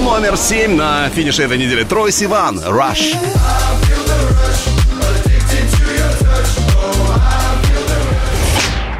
Номер 0.00 0.36
7 0.36 0.76
на 0.76 1.08
финише 1.08 1.44
этой 1.44 1.56
недели. 1.56 1.84
Трой 1.84 2.12
Сиван, 2.12 2.58
Rush. 2.58 3.16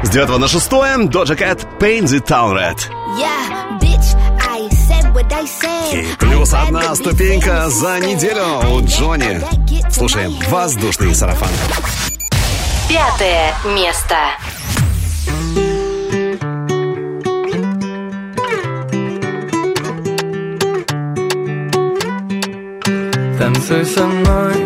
С 0.01 0.09
9 0.09 0.37
на 0.39 0.47
6 0.47 0.71
Doja 0.71 1.37
Cat, 1.37 1.67
Paint 1.79 2.05
the 2.05 2.25
Town 2.25 2.53
Red 2.55 2.92
I 5.93 5.95
said. 5.95 6.13
И 6.13 6.15
плюс 6.17 6.53
одна 6.53 6.95
ступенька 6.95 7.69
за 7.69 7.99
неделю 7.99 8.43
у 8.71 8.85
Джонни 8.85 9.41
Слушаем 9.91 10.33
«Воздушный 10.49 11.13
сарафан» 11.13 11.49
Пятое 12.89 13.53
место. 13.75 14.15
Танцуй 23.39 23.85
со 23.85 24.05
мной, 24.05 24.62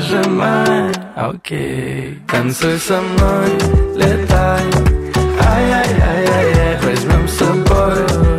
прижимай 0.00 0.92
Окей. 1.16 2.18
Танцуй 2.28 2.78
со 2.78 3.00
мной, 3.00 3.48
летай. 3.94 4.62
Ай-яй-яй-яй, 5.38 6.78
возьмем 6.82 7.28
с 7.28 7.32
собой 7.32 7.94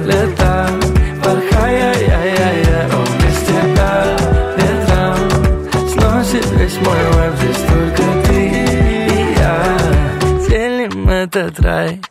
летай. 0.06 0.72
Порхай, 1.24 1.76
ай-яй-яй, 1.82 2.88
о, 2.88 3.02
без 3.20 3.38
тебя 3.46 3.94
ветром 4.58 5.18
Сносит 5.90 6.52
весь 6.58 6.78
мой 6.78 6.98
вайб, 7.14 7.34
здесь 7.38 7.64
только 7.70 8.04
ты 8.26 8.48
и 8.48 9.36
я. 9.38 9.78
Делим 10.48 11.10
этот 11.10 11.60
рай 11.60 12.02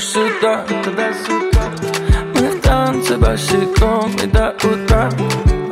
сюда 0.00 0.64
Туда-сюда 0.84 1.62
Мы 2.34 2.50
в 2.50 2.60
танце 2.60 3.16
босиком 3.16 4.10
и 4.22 4.26
до 4.26 4.54
утра. 4.62 5.10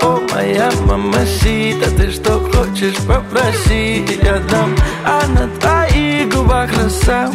О, 0.02 0.20
моя 0.32 0.70
мамасита, 0.86 1.90
ты 1.96 2.10
что 2.10 2.40
хочешь, 2.40 2.96
попроси 3.06 4.04
Я 4.22 4.38
дам, 4.50 4.74
а 5.04 5.26
на 5.28 5.48
твоих 5.58 6.34
губах 6.34 6.70
роса 6.76 7.30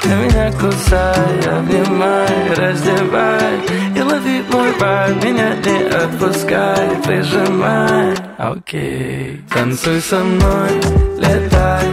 Ты 0.00 0.08
меня 0.08 0.52
кусай, 0.52 1.40
обнимай, 1.46 2.54
раздевай. 2.56 3.60
И 3.96 4.00
лови 4.00 4.42
мой 4.52 4.72
вайб, 4.78 5.24
меня 5.24 5.54
не 5.64 5.88
отпускай 5.88 6.90
Прижимай, 7.04 8.14
окей 8.38 9.42
Танцуй 9.52 10.00
со 10.00 10.18
мной, 10.18 10.70
летай. 11.18 11.86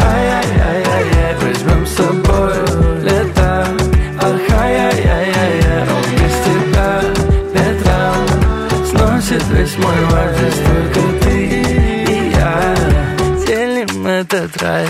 Ай-яй-яй-яй, 0.00 1.36
возьмем 1.42 1.86
с 1.86 1.96
собой 1.96 2.97
Весь 9.68 9.84
мой 9.84 9.94
здесь 10.32 10.60
только 10.66 11.24
ты 11.24 11.46
и 11.46 12.30
я. 12.30 12.74
Делим 13.46 14.06
этот 14.06 14.56
рай 14.62 14.86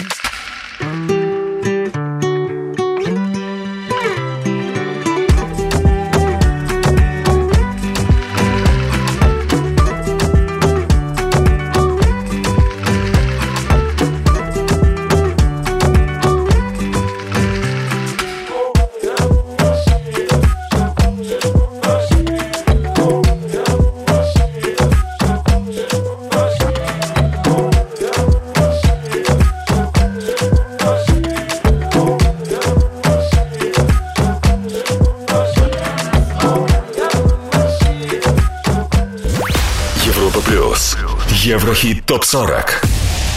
Еврохит 41.68 42.06
топ 42.06 42.24
40. 42.24 42.64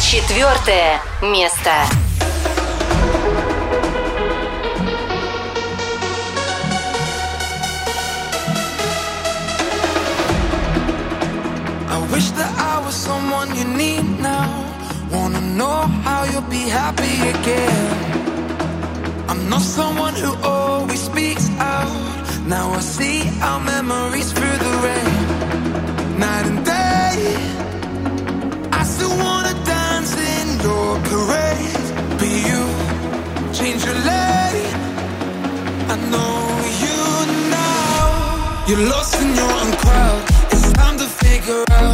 Четвертое 0.01 1.01
место. 1.23 1.73
I 11.91 11.99
wish 12.13 12.31
that 12.31 12.53
I 12.57 12.81
was 12.87 12.95
someone 12.95 13.49
you 13.57 13.65
need 13.65 14.05
now. 14.21 14.55
Wanna 15.11 15.41
know 15.41 15.89
how 16.05 16.27
you'll 16.31 16.49
be 16.49 16.69
happy 16.71 17.29
again. 17.35 17.89
I'm 19.29 19.49
not 19.51 19.63
someone 19.63 20.15
who 20.15 20.33
always 20.45 21.01
speaks 21.03 21.51
out. 21.59 21.91
Now 22.47 22.71
I 22.71 22.79
see 22.79 23.29
our 23.43 23.59
memories 23.59 24.31
through 24.31 24.50
Lost 38.86 39.16
in 39.22 39.36
your 39.36 39.52
own 39.52 39.72
crowd. 39.74 40.24
It's 40.52 40.72
time 40.74 40.98
to 40.98 41.06
figure 41.06 41.64
out. 41.72 41.91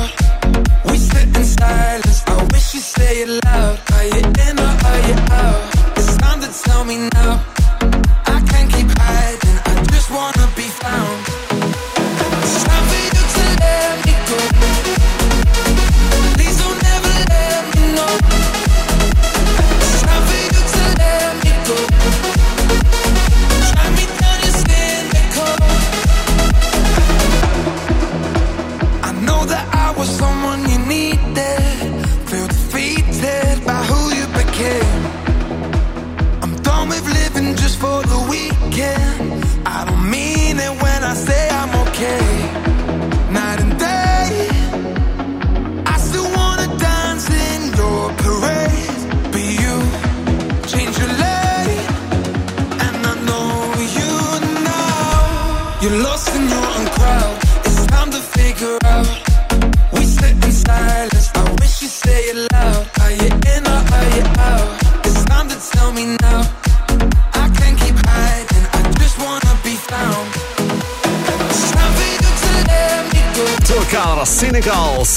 with 29.98 30.08
someone 30.08 30.64
new 30.64 30.77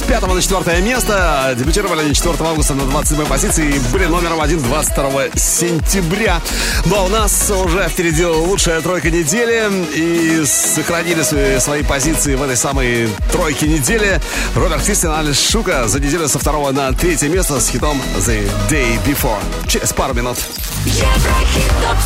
с 0.00 0.02
5 0.02 0.22
на 0.22 0.40
4 0.40 0.80
место. 0.80 1.54
Дебютировали 1.58 2.00
они 2.00 2.14
4 2.14 2.34
августа 2.40 2.74
на 2.74 2.84
27 2.86 3.26
позиции 3.26 3.76
и 3.76 3.78
были 3.92 4.06
номером 4.06 4.40
1 4.40 4.62
22 4.62 5.10
сентября. 5.34 6.40
Ну 6.86 6.96
а 6.96 7.02
у 7.02 7.08
нас 7.08 7.50
уже 7.50 7.88
впереди 7.88 8.24
лучшая 8.24 8.80
тройка 8.80 9.10
недели. 9.10 9.70
И 9.94 10.44
сохранили 10.46 11.22
свои, 11.22 11.58
свои 11.58 11.82
позиции 11.82 12.34
в 12.34 12.42
этой 12.42 12.56
самой 12.56 13.08
тройке 13.30 13.68
недели. 13.68 14.20
Роберт 14.54 14.82
Кристин, 14.82 15.10
Алис 15.10 15.50
Шука 15.50 15.86
за 15.86 16.00
неделю 16.00 16.28
со 16.28 16.38
второго 16.38 16.70
на 16.72 16.92
третье 16.92 17.28
место 17.28 17.60
с 17.60 17.68
хитом 17.68 18.00
The 18.16 18.50
Day 18.70 18.98
Before. 19.04 19.42
Через 19.68 19.92
пару 19.92 20.14
минут. 20.14 20.38
Еврохит 20.86 21.68
топ 21.82 21.96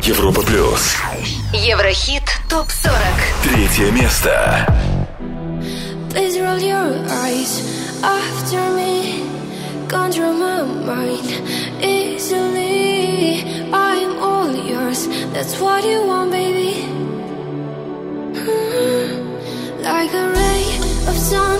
40. 0.00 0.06
Европа 0.06 0.42
плюс. 0.42 0.96
Еврохит 1.52 2.24
топ 2.48 2.70
40. 2.70 2.98
Третье 3.42 3.90
место. 3.90 4.66
Please 6.14 6.38
roll 6.38 6.60
your 6.60 6.94
eyes 7.10 7.52
after 8.00 8.62
me. 8.76 9.26
Control 9.88 10.32
my 10.32 10.62
mind 10.62 11.26
easily. 11.82 13.42
I'm 13.72 14.16
all 14.18 14.54
yours, 14.54 15.08
that's 15.34 15.58
what 15.58 15.82
you 15.84 16.06
want, 16.06 16.30
baby. 16.30 16.86
Mm-hmm. 18.38 19.82
Like 19.82 20.12
a 20.14 20.26
ray 20.38 20.64
of 21.10 21.16
sun 21.18 21.58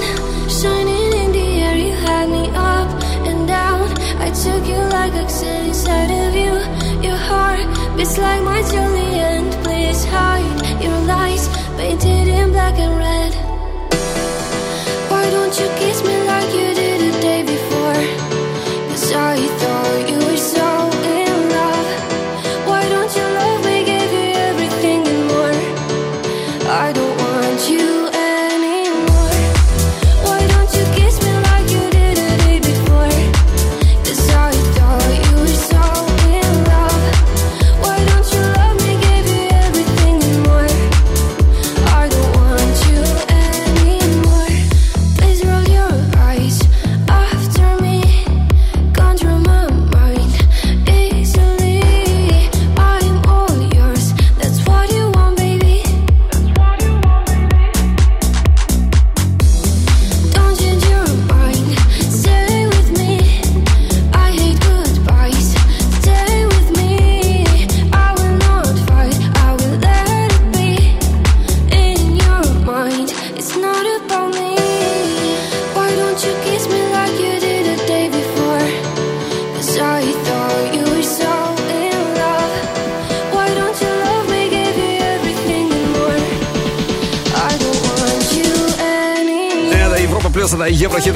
shining 0.48 1.12
in 1.22 1.32
the 1.32 1.46
air, 1.66 1.76
you 1.76 1.94
had 2.06 2.28
me 2.28 2.44
up 2.54 2.88
and 3.26 3.48
down. 3.48 3.88
I 4.22 4.30
took 4.30 4.62
you 4.68 4.80
like 4.96 5.14
oxygen 5.14 5.66
inside 5.66 6.12
of 6.26 6.32
you. 6.32 6.54
Your 7.02 7.18
heart 7.28 7.66
beats 7.96 8.16
like 8.18 8.42
my 8.44 8.62
Julian. 8.70 9.50
Please 9.64 10.04
hide 10.04 10.80
your 10.80 11.00
lies 11.10 11.48
painted 11.76 12.28
in 12.28 12.52
black 12.52 12.78
and 12.78 12.96
red 12.98 13.23
you 15.60 15.68
kiss 15.76 16.02
me 16.02 16.13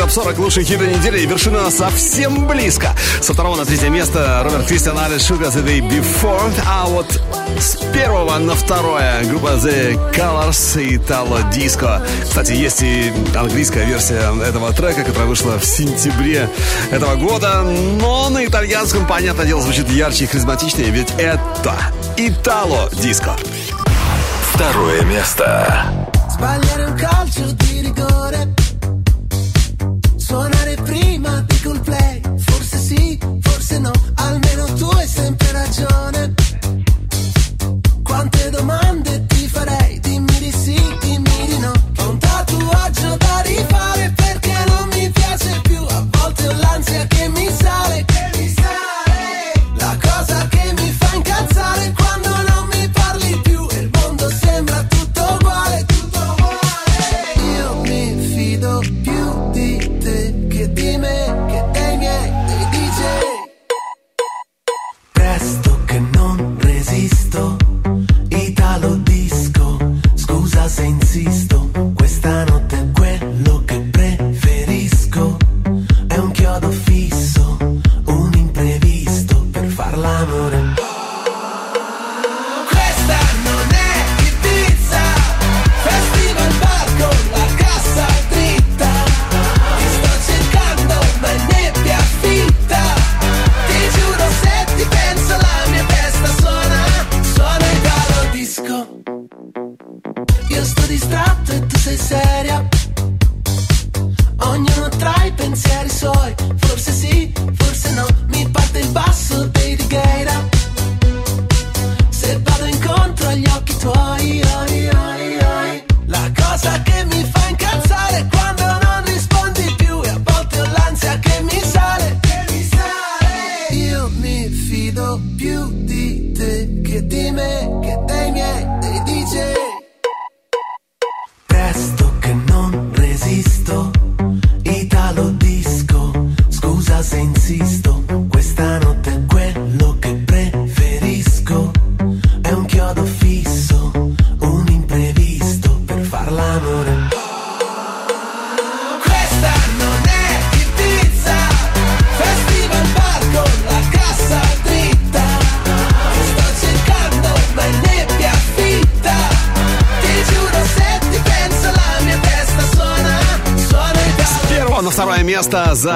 топ-40 0.08 0.40
лучшие 0.40 0.64
хиты 0.64 0.86
недели. 0.86 1.20
И 1.20 1.26
вершина 1.26 1.70
совсем 1.70 2.46
близко. 2.46 2.94
Со 3.20 3.34
второго 3.34 3.56
на 3.56 3.64
третье 3.64 3.88
место 3.88 4.40
Роберт 4.42 4.66
Кристиан 4.66 4.98
Алис 4.98 5.30
Sugar 5.30 5.52
The 5.52 5.64
Day 5.64 5.80
Before. 5.80 6.52
А 6.66 6.86
вот 6.86 7.20
с 7.58 7.76
первого 7.92 8.38
на 8.38 8.54
второе 8.54 9.24
группа 9.24 9.48
The 9.48 9.98
Colors 10.14 10.82
и 10.82 10.98
Тало 10.98 11.42
Диско. 11.52 12.02
Кстати, 12.22 12.52
есть 12.52 12.82
и 12.82 13.12
английская 13.34 13.84
версия 13.84 14.32
этого 14.42 14.72
трека, 14.72 15.04
которая 15.04 15.28
вышла 15.28 15.58
в 15.58 15.64
сентябре 15.64 16.48
этого 16.90 17.16
года. 17.16 17.62
Но 17.62 18.30
на 18.30 18.44
итальянском, 18.44 19.06
понятное 19.06 19.46
дело, 19.46 19.62
звучит 19.62 19.90
ярче 19.90 20.24
и 20.24 20.26
харизматичнее, 20.26 20.90
ведь 20.90 21.12
это 21.18 21.74
Итало 22.16 22.90
Диско. 23.02 23.36
Второе 24.54 25.02
место. 25.02 25.86
Spagli 26.38 26.68
un 26.82 27.67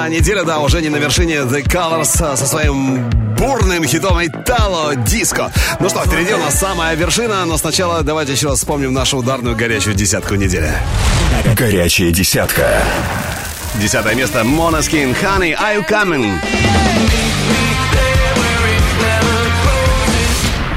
а 0.03 0.09
неделя, 0.09 0.43
да, 0.43 0.59
уже 0.59 0.81
не 0.81 0.89
на 0.89 0.97
вершине 0.97 1.35
The 1.35 1.63
Colors 1.65 2.17
а, 2.19 2.35
со 2.35 2.45
своим 2.45 3.09
бурным 3.37 3.85
хитом 3.85 4.19
Итало-диско. 4.21 5.49
Ну 5.79 5.87
что, 5.87 6.03
впереди 6.03 6.33
у 6.33 6.37
нас 6.37 6.59
самая 6.59 6.93
вершина, 6.95 7.45
но 7.45 7.57
сначала 7.57 8.03
давайте 8.03 8.33
еще 8.33 8.49
раз 8.49 8.59
вспомним 8.59 8.91
нашу 8.91 9.19
ударную 9.19 9.55
горячую 9.55 9.95
десятку 9.95 10.35
недели. 10.35 10.73
Горячая 11.55 12.11
десятка. 12.11 12.83
Десятое 13.75 14.13
место. 14.15 14.43
Моноскин, 14.43 15.11
Honey, 15.11 15.57
Are 15.57 15.77
You 15.77 15.87
Coming? 15.87 16.33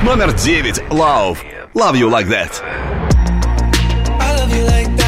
Номер 0.05 0.32
девять. 0.35 0.78
Love. 0.90 1.39
Love 1.74 1.94
You 1.94 2.09
Like 2.09 2.28
That. 2.28 2.62
I 4.20 4.36
love 4.39 4.55
you 4.55 4.65
like 4.66 4.97
that. 4.97 5.06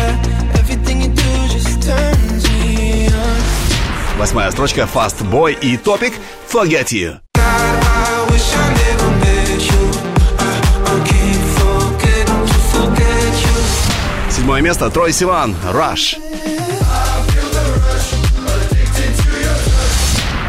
I, 10.39 10.61
I 10.85 10.99
can't 11.07 11.45
forget 11.59 12.27
to 12.27 12.59
forget 12.73 13.33
you. 13.45 14.31
Седьмое 14.31 14.61
место 14.61 14.91
Трой 14.91 15.13
Сиван 15.13 15.55
Rush. 15.73 16.19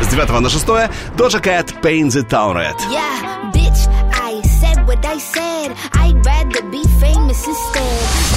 С 0.02 0.08
девятого 0.08 0.40
на 0.40 0.50
шестое 0.50 0.90
Doja 1.16 1.40
Cat 1.40 1.80
Paint 1.84 2.10
the 2.10 2.24
Town 2.28 2.56
Red. 2.56 2.76
Yeah, 2.90 3.52
bitch, 3.54 3.88
I 4.12 4.42
said 4.42 4.88
what 4.88 5.06
I 5.06 5.20
said. 5.20 5.76
I'd 5.94 6.26
rather 6.26 6.64
be 6.72 6.84
famous 7.00 7.46
instead. 7.46 8.29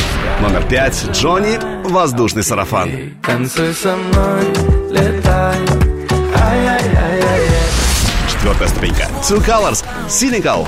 Номер 0.42 0.64
пять 0.64 1.04
Джонни 1.12 1.56
Воздушный 1.88 2.42
сарафан. 2.42 2.90
Танцуй 3.24 3.72
со 3.72 3.94
мной, 3.94 4.42
летай. 4.90 5.56
Ай-яй-яй-яй. 6.34 7.48
Четвертая 8.28 8.66
ступенька 8.66 9.08
Two 9.22 9.38
Colors 9.38 9.84
Cynical. 10.08 10.66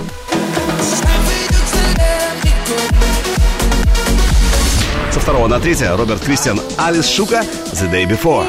Со 5.11 5.19
второго 5.19 5.49
на 5.49 5.59
третье 5.59 5.97
Роберт 5.97 6.21
Кристиан 6.23 6.61
Алис 6.79 7.09
Шука 7.09 7.43
The 7.73 7.91
Day 7.91 8.09
Before. 8.09 8.47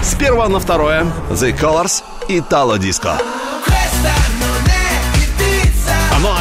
С 0.00 0.14
первого 0.14 0.46
на 0.46 0.60
второе 0.60 1.04
The 1.30 1.52
Colors 1.52 2.04
Italo 2.28 2.78
Disco. 2.78 3.10
Ну, 3.20 3.41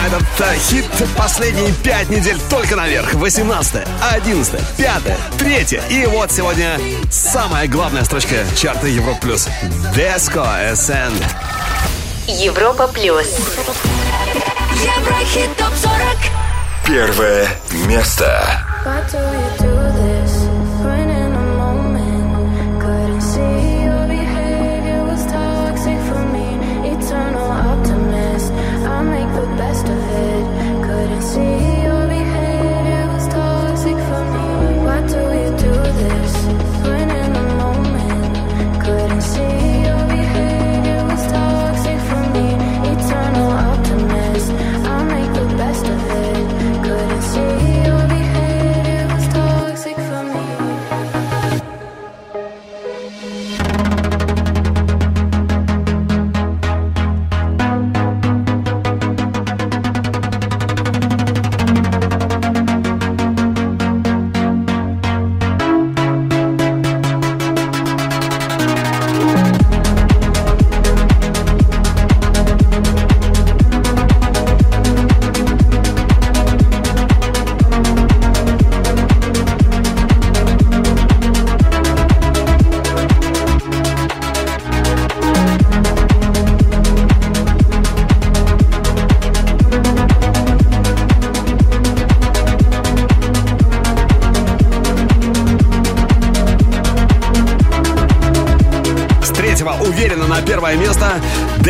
этот 0.07 0.23
э, 0.40 0.57
хит 0.57 0.86
последние 1.18 1.72
пять 1.84 2.10
недель 2.10 2.38
только 2.49 2.76
наверх. 2.76 3.14
18, 3.14 3.88
11, 4.14 4.60
5, 4.78 5.03
3. 5.38 5.82
И 5.90 6.06
вот 6.07 6.32
сегодня 6.32 6.80
самая 7.10 7.68
главная 7.68 8.03
строчка 8.03 8.36
чарта 8.56 8.88
Европ 8.88 9.19
Плюс. 9.19 9.48
Disco 9.95 10.45
Ascend. 10.72 11.23
Европа 12.28 12.88
плюс. 12.88 13.28
Еврохит 14.73 15.56
ТОП-40 15.57 16.41
Первое 16.88 17.48
место. 17.86 18.64
Why 18.84 19.02
do 19.11 19.18
you 19.18 19.95
do 19.95 20.01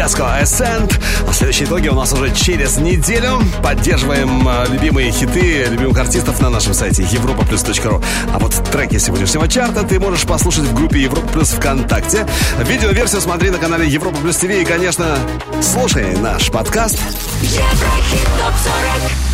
Disco 0.01 0.25
Ascent. 0.41 0.99
А 1.27 1.31
следующие 1.31 1.67
итоги 1.67 1.87
у 1.87 1.93
нас 1.93 2.11
уже 2.11 2.33
через 2.33 2.77
неделю. 2.77 3.39
Поддерживаем 3.61 4.47
э, 4.47 4.65
любимые 4.69 5.11
хиты 5.11 5.65
любимых 5.65 5.95
артистов 5.99 6.41
на 6.41 6.49
нашем 6.49 6.73
сайте 6.73 7.03
europaplus.ru. 7.03 8.03
А 8.33 8.39
вот 8.39 8.51
треки 8.71 8.97
сегодняшнего 8.97 9.47
чарта 9.47 9.83
ты 9.83 9.99
можешь 9.99 10.25
послушать 10.25 10.63
в 10.63 10.73
группе 10.73 11.01
Европа 11.01 11.27
Плюс 11.27 11.49
ВКонтакте. 11.49 12.25
Видеоверсию 12.57 13.21
смотри 13.21 13.51
на 13.51 13.59
канале 13.59 13.87
Европа 13.87 14.17
Плюс 14.17 14.37
ТВ 14.37 14.49
и, 14.49 14.65
конечно, 14.65 15.19
слушай 15.61 16.17
наш 16.17 16.49
подкаст. 16.49 16.97
Еврохит 17.43 18.25
ТОП-40 18.39 19.30